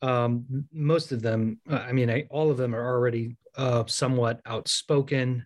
[0.01, 5.45] Um, most of them, I mean, I, all of them are already uh, somewhat outspoken.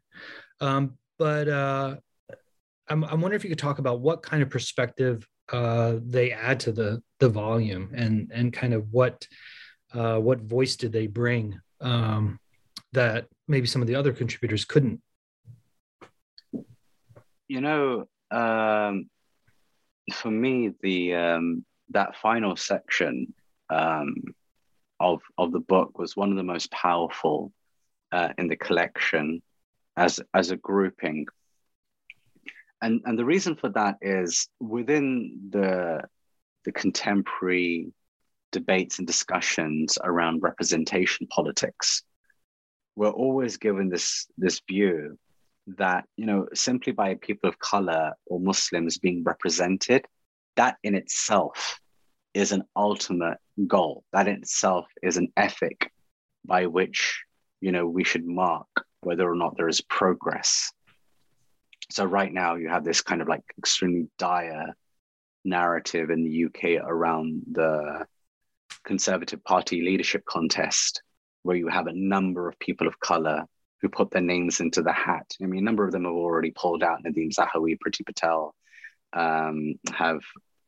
[0.60, 1.96] Um, but uh,
[2.90, 6.60] I'm, I'm wondering if you could talk about what kind of perspective uh, they add
[6.62, 9.28] to the the volume and and kind of what
[9.94, 12.40] uh, what voice did they bring um,
[12.94, 15.02] that maybe some of the other contributors couldn't.
[17.48, 19.10] You know, um,
[20.14, 23.34] for me, the um, that final section
[23.70, 24.16] um,
[25.00, 27.52] of of the book was one of the most powerful
[28.12, 29.42] uh, in the collection
[29.98, 31.26] as as a grouping.
[32.82, 36.02] And and the reason for that is within the
[36.66, 37.92] the contemporary
[38.52, 42.04] debates and discussions around representation politics,
[42.96, 45.18] we're always given this this view
[45.78, 50.06] that you know simply by people of color or Muslims being represented,
[50.56, 51.80] that in itself
[52.34, 54.04] is an ultimate goal.
[54.14, 55.92] That in itself is an ethic
[56.46, 57.24] by which
[57.62, 58.68] you know we should mark
[59.02, 60.72] whether or not there is progress.
[61.92, 64.76] So right now you have this kind of like extremely dire
[65.44, 68.06] narrative in the UK around the
[68.84, 71.02] Conservative Party leadership contest,
[71.44, 73.46] where you have a number of people of color
[73.82, 75.26] who put their names into the hat.
[75.42, 77.04] I mean, a number of them have already pulled out.
[77.04, 78.54] Nadhim Zahawi, Priti Patel
[79.14, 80.22] um, have,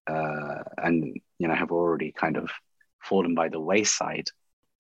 [0.08, 2.50] uh, and you know, have already kind of
[3.00, 4.28] fallen by the wayside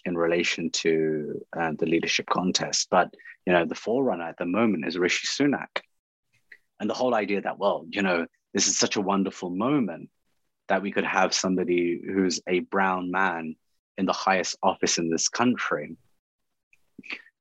[0.06, 2.88] in relation to uh, the leadership contest.
[2.90, 3.14] But
[3.46, 5.82] you know, the forerunner at the moment is Rishi Sunak,
[6.82, 10.10] and the whole idea that well, you know, this is such a wonderful moment
[10.68, 13.56] that we could have somebody who's a brown man
[13.98, 15.96] in the highest office in this country.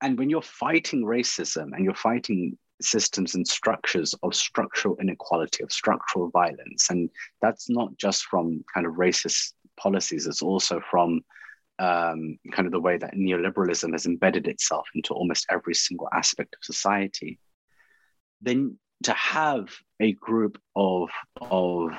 [0.03, 5.72] And when you're fighting racism and you're fighting systems and structures of structural inequality, of
[5.72, 7.09] structural violence, and
[7.41, 11.20] that's not just from kind of racist policies, it's also from
[11.78, 16.55] um, kind of the way that neoliberalism has embedded itself into almost every single aspect
[16.55, 17.38] of society,
[18.43, 19.68] then to have
[20.01, 21.09] a group of
[21.40, 21.92] of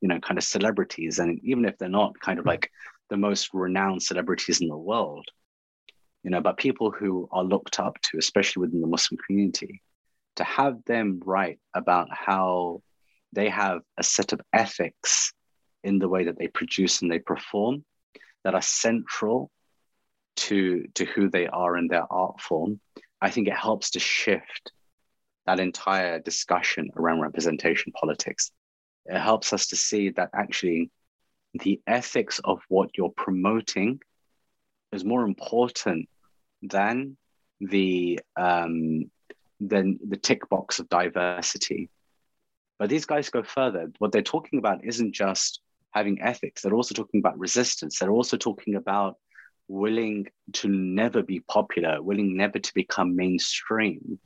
[0.00, 2.50] you know kind of celebrities, and even if they're not kind of hmm.
[2.50, 2.70] like
[3.10, 5.26] the most renowned celebrities in the world,
[6.24, 9.80] you know, but people who are looked up to, especially within the Muslim community,
[10.36, 12.82] to have them write about how
[13.32, 15.32] they have a set of ethics
[15.84, 17.84] in the way that they produce and they perform
[18.42, 19.50] that are central
[20.36, 22.80] to to who they are in their art form,
[23.20, 24.72] I think it helps to shift
[25.46, 28.50] that entire discussion around representation politics.
[29.06, 30.90] It helps us to see that actually
[31.54, 34.00] the ethics of what you're promoting
[34.92, 36.08] is more important
[36.62, 37.16] than
[37.60, 39.10] the um,
[39.60, 41.88] than the tick box of diversity.
[42.78, 43.90] But these guys go further.
[43.98, 45.60] What they're talking about isn't just
[45.92, 46.60] having ethics.
[46.60, 47.98] They're also talking about resistance.
[47.98, 49.16] They're also talking about
[49.68, 54.18] willing to never be popular, willing never to become mainstream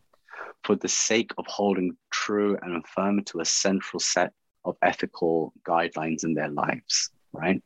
[0.64, 4.32] for the sake of holding true and firm to a central set
[4.64, 7.62] of ethical guidelines in their lives, right?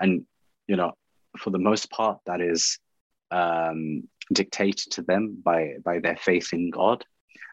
[0.00, 0.26] And,
[0.66, 0.92] you know,
[1.38, 2.78] for the most part, that is
[3.30, 7.04] um, dictated to them by, by their faith in God,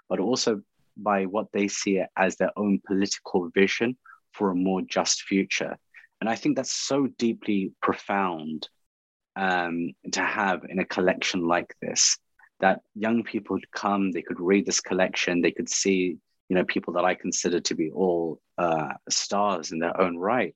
[0.10, 0.62] but also
[0.98, 3.98] by what they see as their own political vision
[4.34, 5.78] for a more just future.
[6.20, 8.70] And I think that's so deeply profound
[9.36, 12.18] um, to have in a collection like this
[12.62, 16.64] that young people could come, they could read this collection, they could see, you know,
[16.64, 20.56] people that I consider to be all uh, stars in their own right.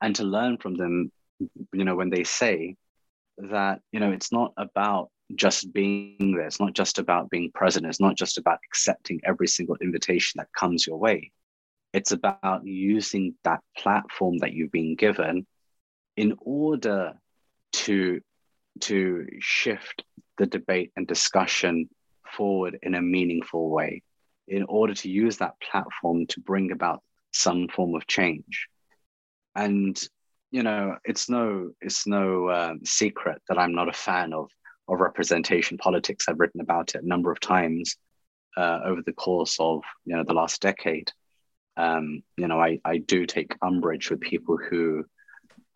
[0.00, 1.10] And to learn from them,
[1.72, 2.76] you know, when they say
[3.38, 7.86] that, you know, it's not about just being there, it's not just about being present,
[7.86, 11.32] it's not just about accepting every single invitation that comes your way.
[11.92, 15.46] It's about using that platform that you've been given
[16.16, 17.14] in order
[17.72, 18.20] to,
[18.80, 20.04] to shift
[20.38, 21.88] the debate and discussion
[22.36, 24.02] forward in a meaningful way,
[24.46, 28.68] in order to use that platform to bring about some form of change.
[29.54, 30.00] and
[30.50, 34.50] you know, it's no it's no um, secret that I'm not a fan of
[34.88, 36.26] of representation politics.
[36.28, 37.96] I've written about it a number of times
[38.56, 41.12] uh, over the course of you know the last decade.
[41.76, 45.04] Um, you know, I, I do take umbrage with people who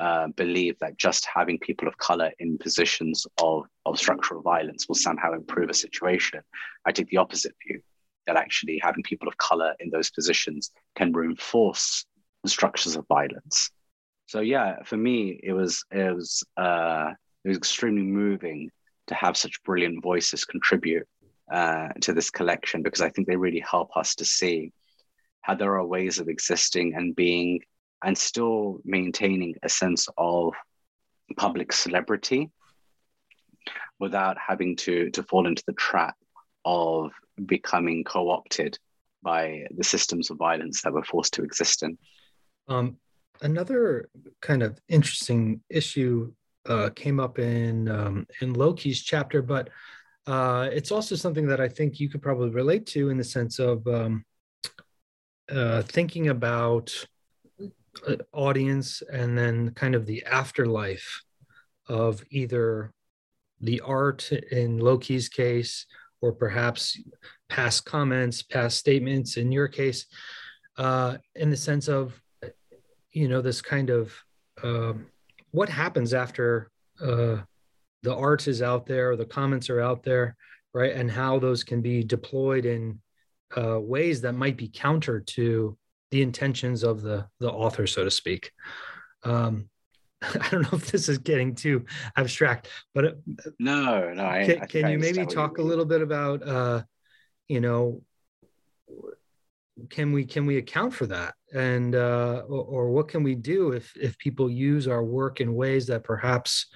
[0.03, 4.97] uh, believe that just having people of color in positions of, of structural violence will
[4.97, 6.41] somehow improve a situation.
[6.85, 7.81] I take the opposite view
[8.27, 12.05] that actually having people of color in those positions can reinforce
[12.43, 13.71] the structures of violence.
[14.27, 17.13] So yeah, for me, it was it was uh,
[17.45, 18.71] it was extremely moving
[19.07, 21.07] to have such brilliant voices contribute
[21.53, 24.73] uh, to this collection because I think they really help us to see
[25.43, 27.61] how there are ways of existing and being
[28.05, 30.55] and still maintaining a sense of
[31.37, 32.51] public celebrity
[33.99, 36.17] without having to to fall into the trap
[36.65, 37.13] of
[37.47, 38.79] becoming co-opted
[39.23, 41.97] by the systems of violence that we're forced to exist in.
[42.69, 42.97] Um,
[43.41, 44.09] another
[44.41, 46.33] kind of interesting issue
[46.67, 49.71] uh, came up in um, in Lowkey's chapter, but
[50.27, 53.59] uh, it's also something that I think you could probably relate to in the sense
[53.59, 54.25] of um,
[55.51, 56.93] uh, thinking about
[58.33, 61.23] audience and then kind of the afterlife
[61.89, 62.93] of either
[63.61, 65.87] the art in Lowkey's case
[66.21, 66.99] or perhaps
[67.49, 70.07] past comments, past statements in your case,
[70.79, 72.21] uh, in the sense of,
[73.13, 74.15] you know, this kind of
[74.63, 74.95] uh,
[75.51, 76.71] what happens after
[77.01, 77.37] uh,
[78.03, 80.37] the art is out there, the comments are out there,
[80.73, 80.93] right?
[80.93, 83.01] And how those can be deployed in
[83.57, 85.77] uh, ways that might be counter to
[86.13, 88.53] the intentions of the the author, so to speak.
[89.25, 89.69] Um,
[90.23, 91.85] I don't know if this is getting too
[92.17, 94.25] abstract, but it, uh, no, no.
[94.25, 96.83] I, can, I can you maybe talk you a little bit about, uh,
[97.49, 98.03] you know,
[99.91, 103.73] can we can we account for that, and uh, or, or what can we do
[103.73, 106.67] if if people use our work in ways that perhaps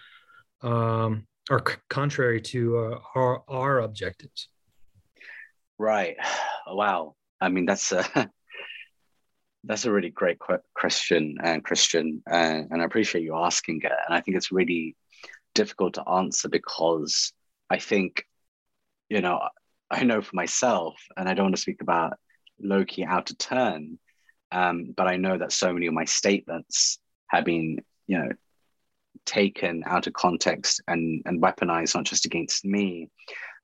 [0.63, 4.49] um, are c- contrary to uh, our, our objectives.
[5.79, 6.17] Right.
[6.69, 7.15] Wow.
[7.41, 8.05] I mean, that's a
[9.67, 10.39] that's a really great
[10.75, 13.93] question, and Christian, and, and I appreciate you asking it.
[14.07, 14.97] And I think it's really
[15.55, 17.33] difficult to answer because
[17.69, 18.25] I think,
[19.09, 19.41] you know,
[19.91, 22.19] I know for myself, and I don't want to speak about
[22.65, 23.99] Lowkey out of turn,
[24.53, 26.99] um, but I know that so many of my statements
[27.29, 28.31] have been, you know,
[29.25, 33.11] taken out of context and, and weaponized not just against me,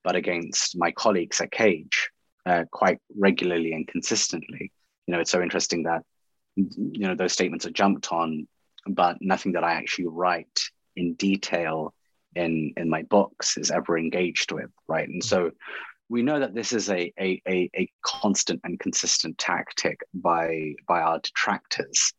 [0.03, 2.11] but against my colleagues at Cage
[2.44, 4.72] uh, quite regularly and consistently.
[5.07, 6.03] You know, it's so interesting that
[6.57, 8.46] you know those statements are jumped on,
[8.86, 10.61] but nothing that I actually write
[10.96, 11.94] in detail
[12.34, 15.09] in in my books is ever engaged with, right?
[15.09, 15.50] And so
[16.09, 21.00] we know that this is a a, a, a constant and consistent tactic by by
[21.00, 22.12] our detractors.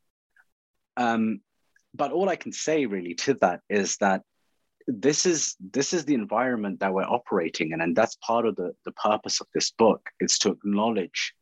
[0.97, 1.41] Um,
[1.95, 4.23] but all I can say really to that is that
[4.87, 8.73] this is this is the environment that we're operating in, and that's part of the,
[8.85, 11.33] the purpose of this book is to acknowledge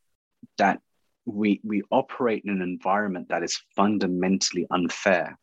[0.57, 0.79] that
[1.25, 5.37] we we operate in an environment that is fundamentally unfair,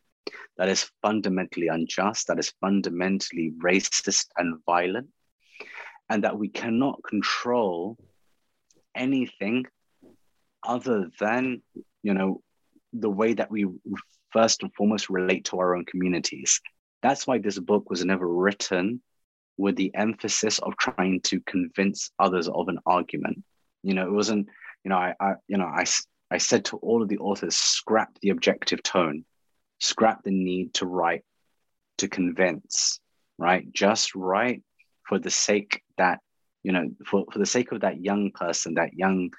[0.57, 5.09] that is fundamentally unjust, that is fundamentally racist and violent,
[6.09, 7.97] and that we cannot control
[8.95, 9.65] anything
[10.67, 11.63] other than
[12.03, 12.43] you know
[12.93, 13.67] the way that we
[14.31, 16.61] first and foremost relate to our own communities.
[17.03, 19.01] That's why this book was never written
[19.57, 23.43] with the emphasis of trying to convince others of an argument.
[23.83, 24.49] You know, it wasn't,
[24.85, 25.85] you know, I, I you know, I,
[26.31, 29.25] I said to all of the authors, scrap the objective tone,
[29.79, 31.25] scrap the need to write
[31.99, 33.01] to convince,
[33.39, 33.71] right?
[33.73, 34.63] Just write
[35.07, 36.21] for the sake that,
[36.63, 39.31] you know, for, for the sake of that young person, that young,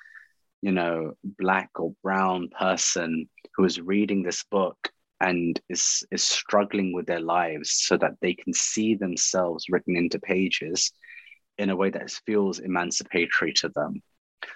[0.61, 4.77] you know, black or brown person who is reading this book
[5.21, 10.19] and is, is struggling with their lives so that they can see themselves written into
[10.19, 10.91] pages
[11.57, 14.01] in a way that feels emancipatory to them.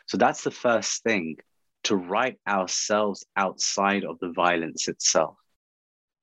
[0.08, 1.38] So that's the first thing
[1.86, 5.36] to write ourselves outside of the violence itself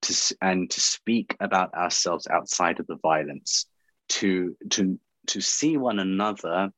[0.03, 3.67] to, and to speak about ourselves outside of the violence,
[4.09, 6.71] to, to, to see one another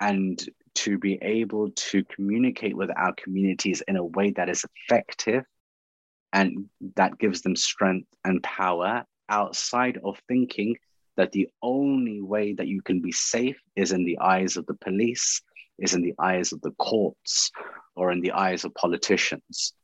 [0.00, 0.42] and
[0.74, 5.44] to be able to communicate with our communities in a way that is effective
[6.32, 6.66] and
[6.96, 10.76] that gives them strength and power outside of thinking
[11.16, 14.74] that the only way that you can be safe is in the eyes of the
[14.74, 15.40] police,
[15.78, 17.50] is in the eyes of the courts,
[17.94, 19.74] or in the eyes of politicians.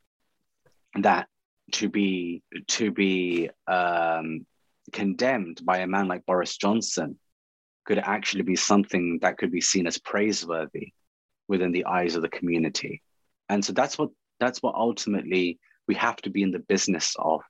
[0.94, 1.28] That
[1.72, 4.46] to be to be um,
[4.92, 7.18] condemned by a man like Boris Johnson
[7.84, 10.92] could actually be something that could be seen as praiseworthy
[11.48, 13.02] within the eyes of the community.
[13.48, 17.40] And so that's what that's what ultimately we have to be in the business of.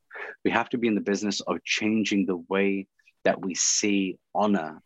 [0.45, 2.87] We have to be in the business of changing the way
[3.25, 4.83] that we see honor,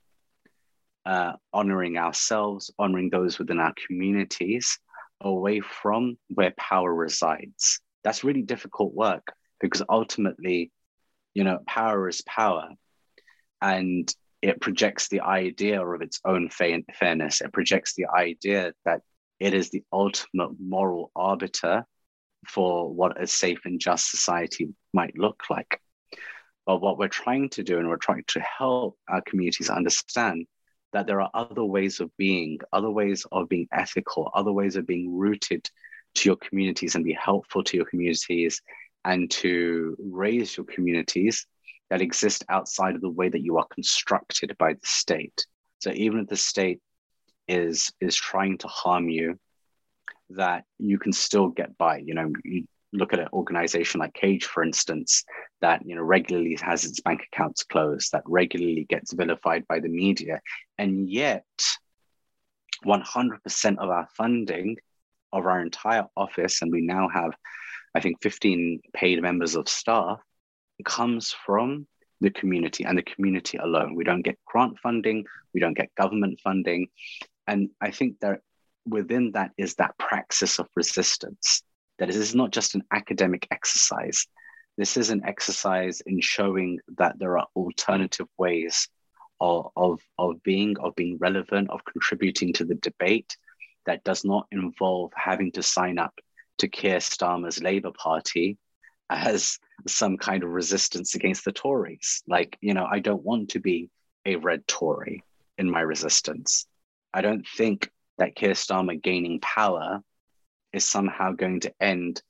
[1.06, 4.78] uh, honoring ourselves, honoring those within our communities,
[5.20, 7.80] away from where power resides.
[8.02, 10.72] That's really difficult work because ultimately,
[11.32, 12.70] you know, power is power.
[13.62, 17.40] And it projects the idea of its own fa- fairness.
[17.40, 19.00] It projects the idea that
[19.38, 21.86] it is the ultimate moral arbiter
[22.48, 25.80] for what a safe and just society might look like.
[26.66, 30.46] But what we're trying to do, and we're trying to help our communities understand
[30.92, 34.86] that there are other ways of being, other ways of being ethical, other ways of
[34.86, 35.68] being rooted
[36.14, 38.62] to your communities and be helpful to your communities
[39.04, 41.46] and to raise your communities
[41.90, 45.46] that exist outside of the way that you are constructed by the state.
[45.78, 46.80] So even if the state
[47.48, 49.38] is is trying to harm you,
[50.30, 51.98] that you can still get by.
[51.98, 52.64] You know, you
[52.96, 55.24] look at an organization like Cage, for instance,
[55.60, 59.88] that you know regularly has its bank accounts closed, that regularly gets vilified by the
[59.88, 60.40] media,
[60.78, 61.44] and yet
[62.84, 64.76] 100% of our funding
[65.32, 67.32] of our entire office, and we now have,
[67.94, 70.20] I think, 15 paid members of staff,
[70.84, 71.86] comes from
[72.20, 73.94] the community and the community alone.
[73.94, 76.88] We don't get grant funding, we don't get government funding.
[77.46, 78.40] And I think that
[78.86, 81.62] within that is that praxis of resistance.
[81.98, 84.26] That this is not just an academic exercise.
[84.76, 88.88] This is an exercise in showing that there are alternative ways
[89.40, 93.36] of, of, of being, of being relevant, of contributing to the debate
[93.86, 96.14] that does not involve having to sign up
[96.58, 98.58] to Keir Starmer's Labour Party
[99.08, 102.22] as some kind of resistance against the Tories.
[102.26, 103.88] Like, you know, I don't want to be
[104.24, 105.22] a red Tory
[105.58, 106.66] in my resistance.
[107.14, 110.02] I don't think that Keir Starmer gaining power
[110.76, 112.22] is somehow going to end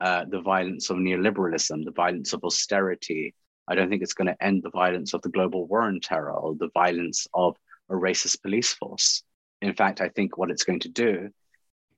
[0.00, 3.34] uh, the violence of neoliberalism, the violence of austerity.
[3.66, 6.32] I don't think it's going to end the violence of the global war on terror
[6.32, 7.56] or the violence of
[7.90, 9.24] a racist police force.
[9.60, 11.30] In fact, I think what it's going to do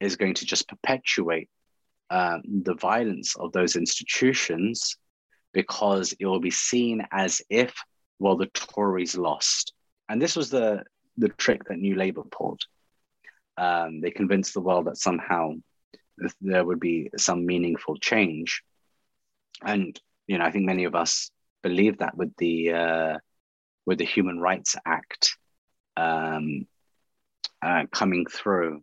[0.01, 1.51] is going to just perpetuate
[2.09, 4.96] um, the violence of those institutions
[5.53, 7.74] because it will be seen as if,
[8.18, 9.74] well, the Tories lost.
[10.09, 10.82] And this was the,
[11.18, 12.62] the trick that New Labour pulled.
[13.59, 15.53] Um, they convinced the world that somehow
[16.41, 18.62] there would be some meaningful change.
[19.62, 21.31] And, you know, I think many of us
[21.62, 23.18] believe that with the, uh,
[23.87, 25.37] with the Human Rights Act
[25.97, 26.66] um,
[27.62, 28.83] uh, coming through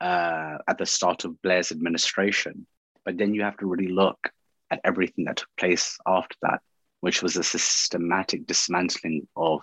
[0.00, 2.66] uh, at the start of Blair's administration.
[3.04, 4.30] But then you have to really look
[4.70, 6.60] at everything that took place after that,
[7.00, 9.60] which was a systematic dismantling of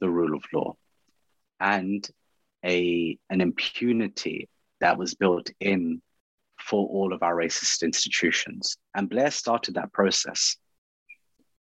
[0.00, 0.74] the rule of law
[1.60, 2.08] and
[2.64, 4.48] a, an impunity
[4.80, 6.00] that was built in
[6.60, 8.76] for all of our racist institutions.
[8.94, 10.56] And Blair started that process.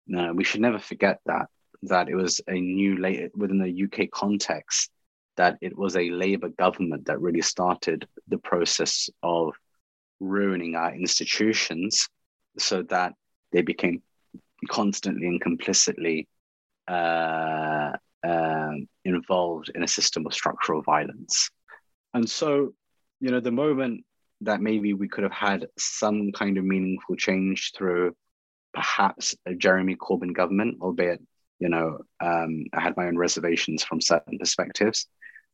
[0.07, 1.47] We should never forget that
[1.85, 2.95] that it was a new
[3.35, 4.91] within the UK context
[5.37, 9.55] that it was a Labour government that really started the process of
[10.20, 12.09] ruining our institutions
[12.59, 13.14] so that
[13.51, 14.03] they became
[14.68, 16.28] constantly and complicitly
[16.89, 17.93] uh,
[18.24, 18.72] uh,
[19.05, 21.51] involved in a system of structural violence.
[22.14, 22.74] And so,
[23.20, 24.05] you know, the moment
[24.45, 28.14] that maybe we could have had some kind of meaningful change through
[28.74, 31.20] perhaps a Jeremy Corbyn government, albeit,
[31.59, 35.07] you know, um, I had my own reservations from certain perspectives.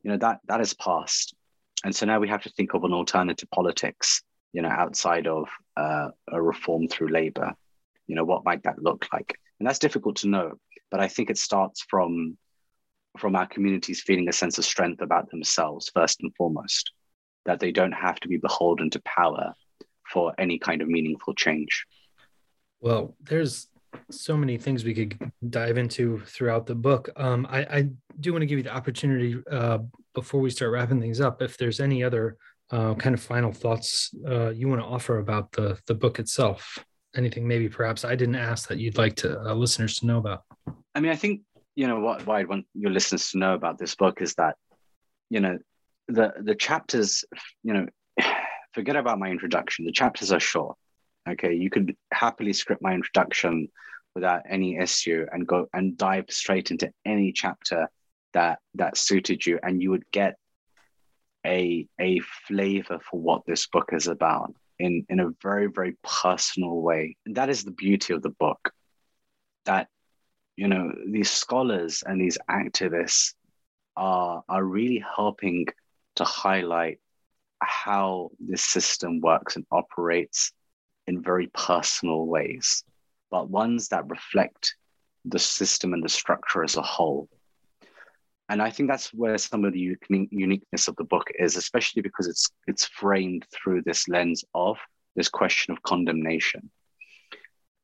[0.03, 1.35] You know that that is past.
[1.85, 4.23] And so now we have to think of an alternative politics
[4.53, 7.53] you know outside of uh, a reform through labor
[8.07, 9.39] you know what might that look like?
[9.59, 10.53] And that's difficult to know
[10.91, 12.37] but i think it starts from
[13.17, 16.93] from our communities feeling a sense of strength about themselves first and foremost
[17.49, 19.53] that they don't have to be beholden to power
[20.13, 21.87] for any kind of meaningful change
[22.81, 23.69] well there's
[24.11, 27.11] so many things we could dive into throughout the book.
[27.17, 27.89] Um, I, I,
[28.21, 29.79] do want to give you the opportunity uh,
[30.15, 31.41] before we start wrapping things up.
[31.41, 32.37] If there's any other
[32.71, 36.85] uh, kind of final thoughts uh, you want to offer about the the book itself,
[37.15, 40.43] anything maybe perhaps I didn't ask that you'd like to uh, listeners to know about.
[40.95, 41.43] I mean, I think
[41.77, 44.57] you know what, what I want your listeners to know about this book is that
[45.31, 45.59] you know
[46.09, 47.25] the the chapters.
[47.63, 47.87] You know,
[48.73, 49.85] forget about my introduction.
[49.85, 50.77] The chapters are short
[51.29, 53.69] Okay, you could happily script my introduction
[54.15, 57.89] without any issue and go and dive straight into any chapter
[58.33, 60.37] that that suited you, and you would get
[61.47, 66.81] a a flavor for what this book is about in in a very very personal
[66.81, 67.17] way.
[67.27, 68.73] And that is the beauty of the book.
[69.67, 69.89] That
[70.57, 73.35] you know these scholars and these activists
[73.97, 75.67] are are really helping
[76.19, 76.99] to highlight
[77.61, 80.53] how this system works and operates
[81.07, 82.85] in very personal ways,
[83.31, 84.75] but ones that reflect
[85.25, 87.29] the system and the structure as a whole.
[88.49, 89.97] And I think that's where some of the
[90.31, 94.79] uniqueness of the book is, especially because it's it's framed through this lens of
[95.17, 96.71] this question of condemnation.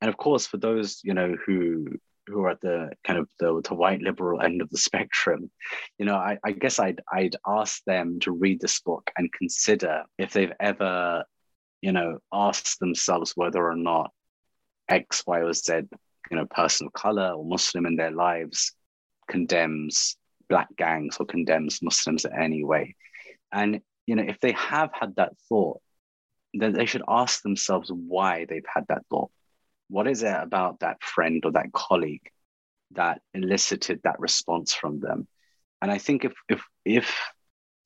[0.00, 3.60] And of course, for those you know who who are at the kind of the,
[3.68, 5.50] the white liberal end of the spectrum,
[5.98, 10.04] you know, I, I guess I'd I'd ask them to read this book and consider
[10.18, 11.24] if they've ever,
[11.82, 14.10] you know, asked themselves whether or not
[14.88, 15.82] X, Y, or Z,
[16.30, 18.72] you know, person of color or Muslim in their lives
[19.28, 20.16] condemns
[20.48, 22.94] black gangs or condemns Muslims in any way.
[23.52, 25.80] And you know, if they have had that thought,
[26.52, 29.30] then they should ask themselves why they've had that thought
[29.94, 32.28] what is it about that friend or that colleague
[32.92, 35.28] that elicited that response from them?
[35.80, 37.08] And i think if if if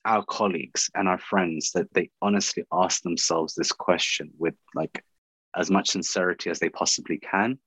[0.04, 5.04] our colleagues and our friends that they honestly ask themselves this question with like
[5.54, 7.58] as much sincerity as they possibly can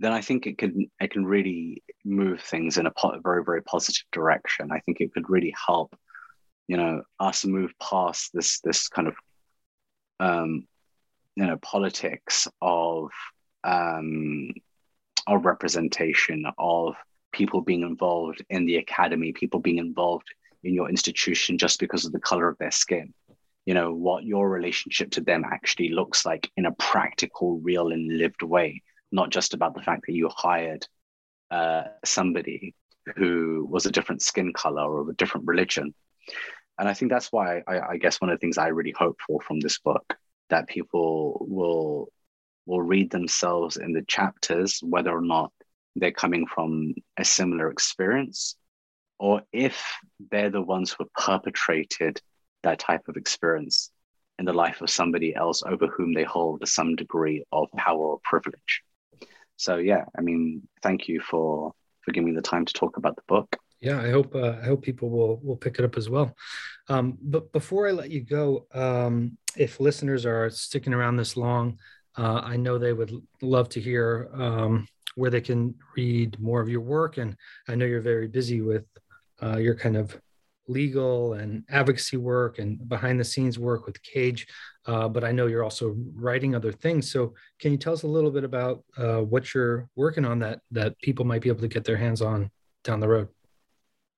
[0.00, 2.92] then i think it can it can really move things in a
[3.22, 4.72] very very positive direction.
[4.72, 5.94] I think it could really help
[6.66, 9.14] you know us move past this this kind of
[10.20, 10.66] um
[11.38, 13.10] you know politics of
[13.62, 14.50] um,
[15.28, 16.96] of representation of
[17.32, 20.26] people being involved in the academy, people being involved
[20.64, 23.14] in your institution just because of the color of their skin.
[23.66, 28.18] You know what your relationship to them actually looks like in a practical, real, and
[28.18, 28.82] lived way,
[29.12, 30.88] not just about the fact that you hired
[31.52, 32.74] uh, somebody
[33.16, 35.94] who was a different skin color or of a different religion.
[36.80, 39.18] And I think that's why I, I guess one of the things I really hope
[39.24, 40.16] for from this book
[40.50, 42.08] that people will
[42.66, 45.50] will read themselves in the chapters, whether or not
[45.96, 48.56] they're coming from a similar experience,
[49.18, 49.82] or if
[50.30, 52.20] they're the ones who perpetrated
[52.62, 53.90] that type of experience
[54.38, 58.20] in the life of somebody else over whom they hold some degree of power or
[58.22, 58.82] privilege.
[59.56, 61.72] So yeah, I mean, thank you for
[62.02, 63.56] for giving me the time to talk about the book.
[63.80, 66.34] Yeah, I hope uh, I hope people will will pick it up as well.
[66.88, 71.78] Um, but before I let you go, um, if listeners are sticking around this long,
[72.16, 76.68] uh, I know they would love to hear um, where they can read more of
[76.68, 77.18] your work.
[77.18, 77.36] And
[77.68, 78.84] I know you're very busy with
[79.42, 80.20] uh, your kind of
[80.66, 84.46] legal and advocacy work and behind the scenes work with Cage.
[84.86, 87.10] Uh, but I know you're also writing other things.
[87.10, 90.60] So can you tell us a little bit about uh, what you're working on that
[90.72, 92.50] that people might be able to get their hands on
[92.84, 93.28] down the road?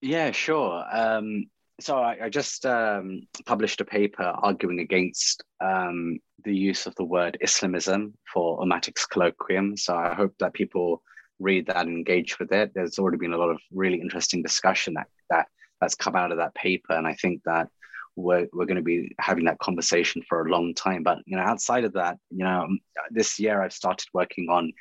[0.01, 0.85] Yeah, sure.
[0.91, 1.47] Um,
[1.81, 7.05] so I, I just um, published a paper arguing against um, the use of the
[7.05, 9.79] word Islamism for Ummatics colloquium.
[9.79, 11.03] So I hope that people
[11.39, 12.73] read that and engage with it.
[12.75, 15.47] There's already been a lot of really interesting discussion that, that
[15.81, 17.69] that's come out of that paper, and I think that
[18.15, 21.03] we're, we're going to be having that conversation for a long time.
[21.03, 22.69] But you know, outside of that, you know,
[23.11, 24.73] this year I've started working on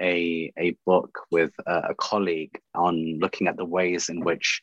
[0.00, 4.62] a a book with a, a colleague on looking at the ways in which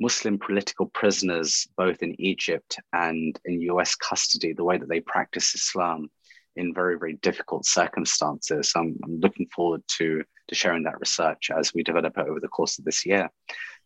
[0.00, 5.54] Muslim political prisoners, both in Egypt and in US custody, the way that they practice
[5.54, 6.08] Islam
[6.56, 8.72] in very, very difficult circumstances.
[8.74, 12.48] I'm, I'm looking forward to, to sharing that research as we develop it over the
[12.48, 13.28] course of this year.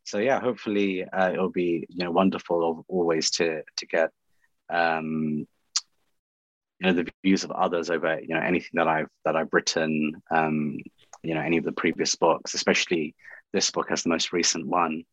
[0.05, 4.11] So yeah, hopefully uh, it'll be you know wonderful always to to get
[4.71, 5.47] um,
[6.81, 10.23] you know the views of others over you know anything that I've that I've written,
[10.31, 10.79] um,
[11.23, 13.15] you know any of the previous books, especially
[13.53, 15.05] this book as the most recent one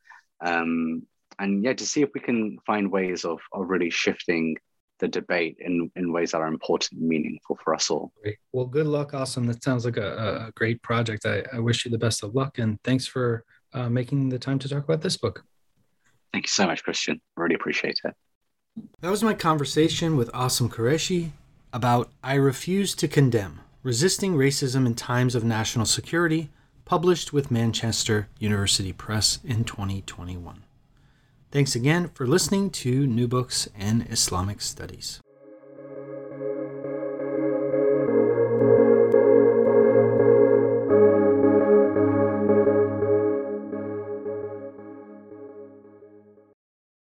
[0.41, 1.03] um,
[1.39, 4.57] and yeah, to see if we can find ways of, of really shifting
[4.99, 8.12] the debate in, in ways that are important and meaningful for us all.
[8.22, 8.38] Great.
[8.51, 9.47] Well, good luck, Asim.
[9.47, 11.26] That sounds like a, a great project.
[11.26, 13.43] I, I, wish you the best of luck and thanks for
[13.74, 15.43] uh, making the time to talk about this book.
[16.32, 17.20] Thank you so much, Christian.
[17.36, 18.14] Really appreciate it.
[19.01, 21.32] That was my conversation with Asim Qureshi
[21.74, 26.49] about I Refuse to Condemn Resisting Racism in Times of National Security
[26.86, 30.63] published with Manchester University Press in 2021.
[31.51, 35.22] Thanks again for listening to New Books in Islamic Studies.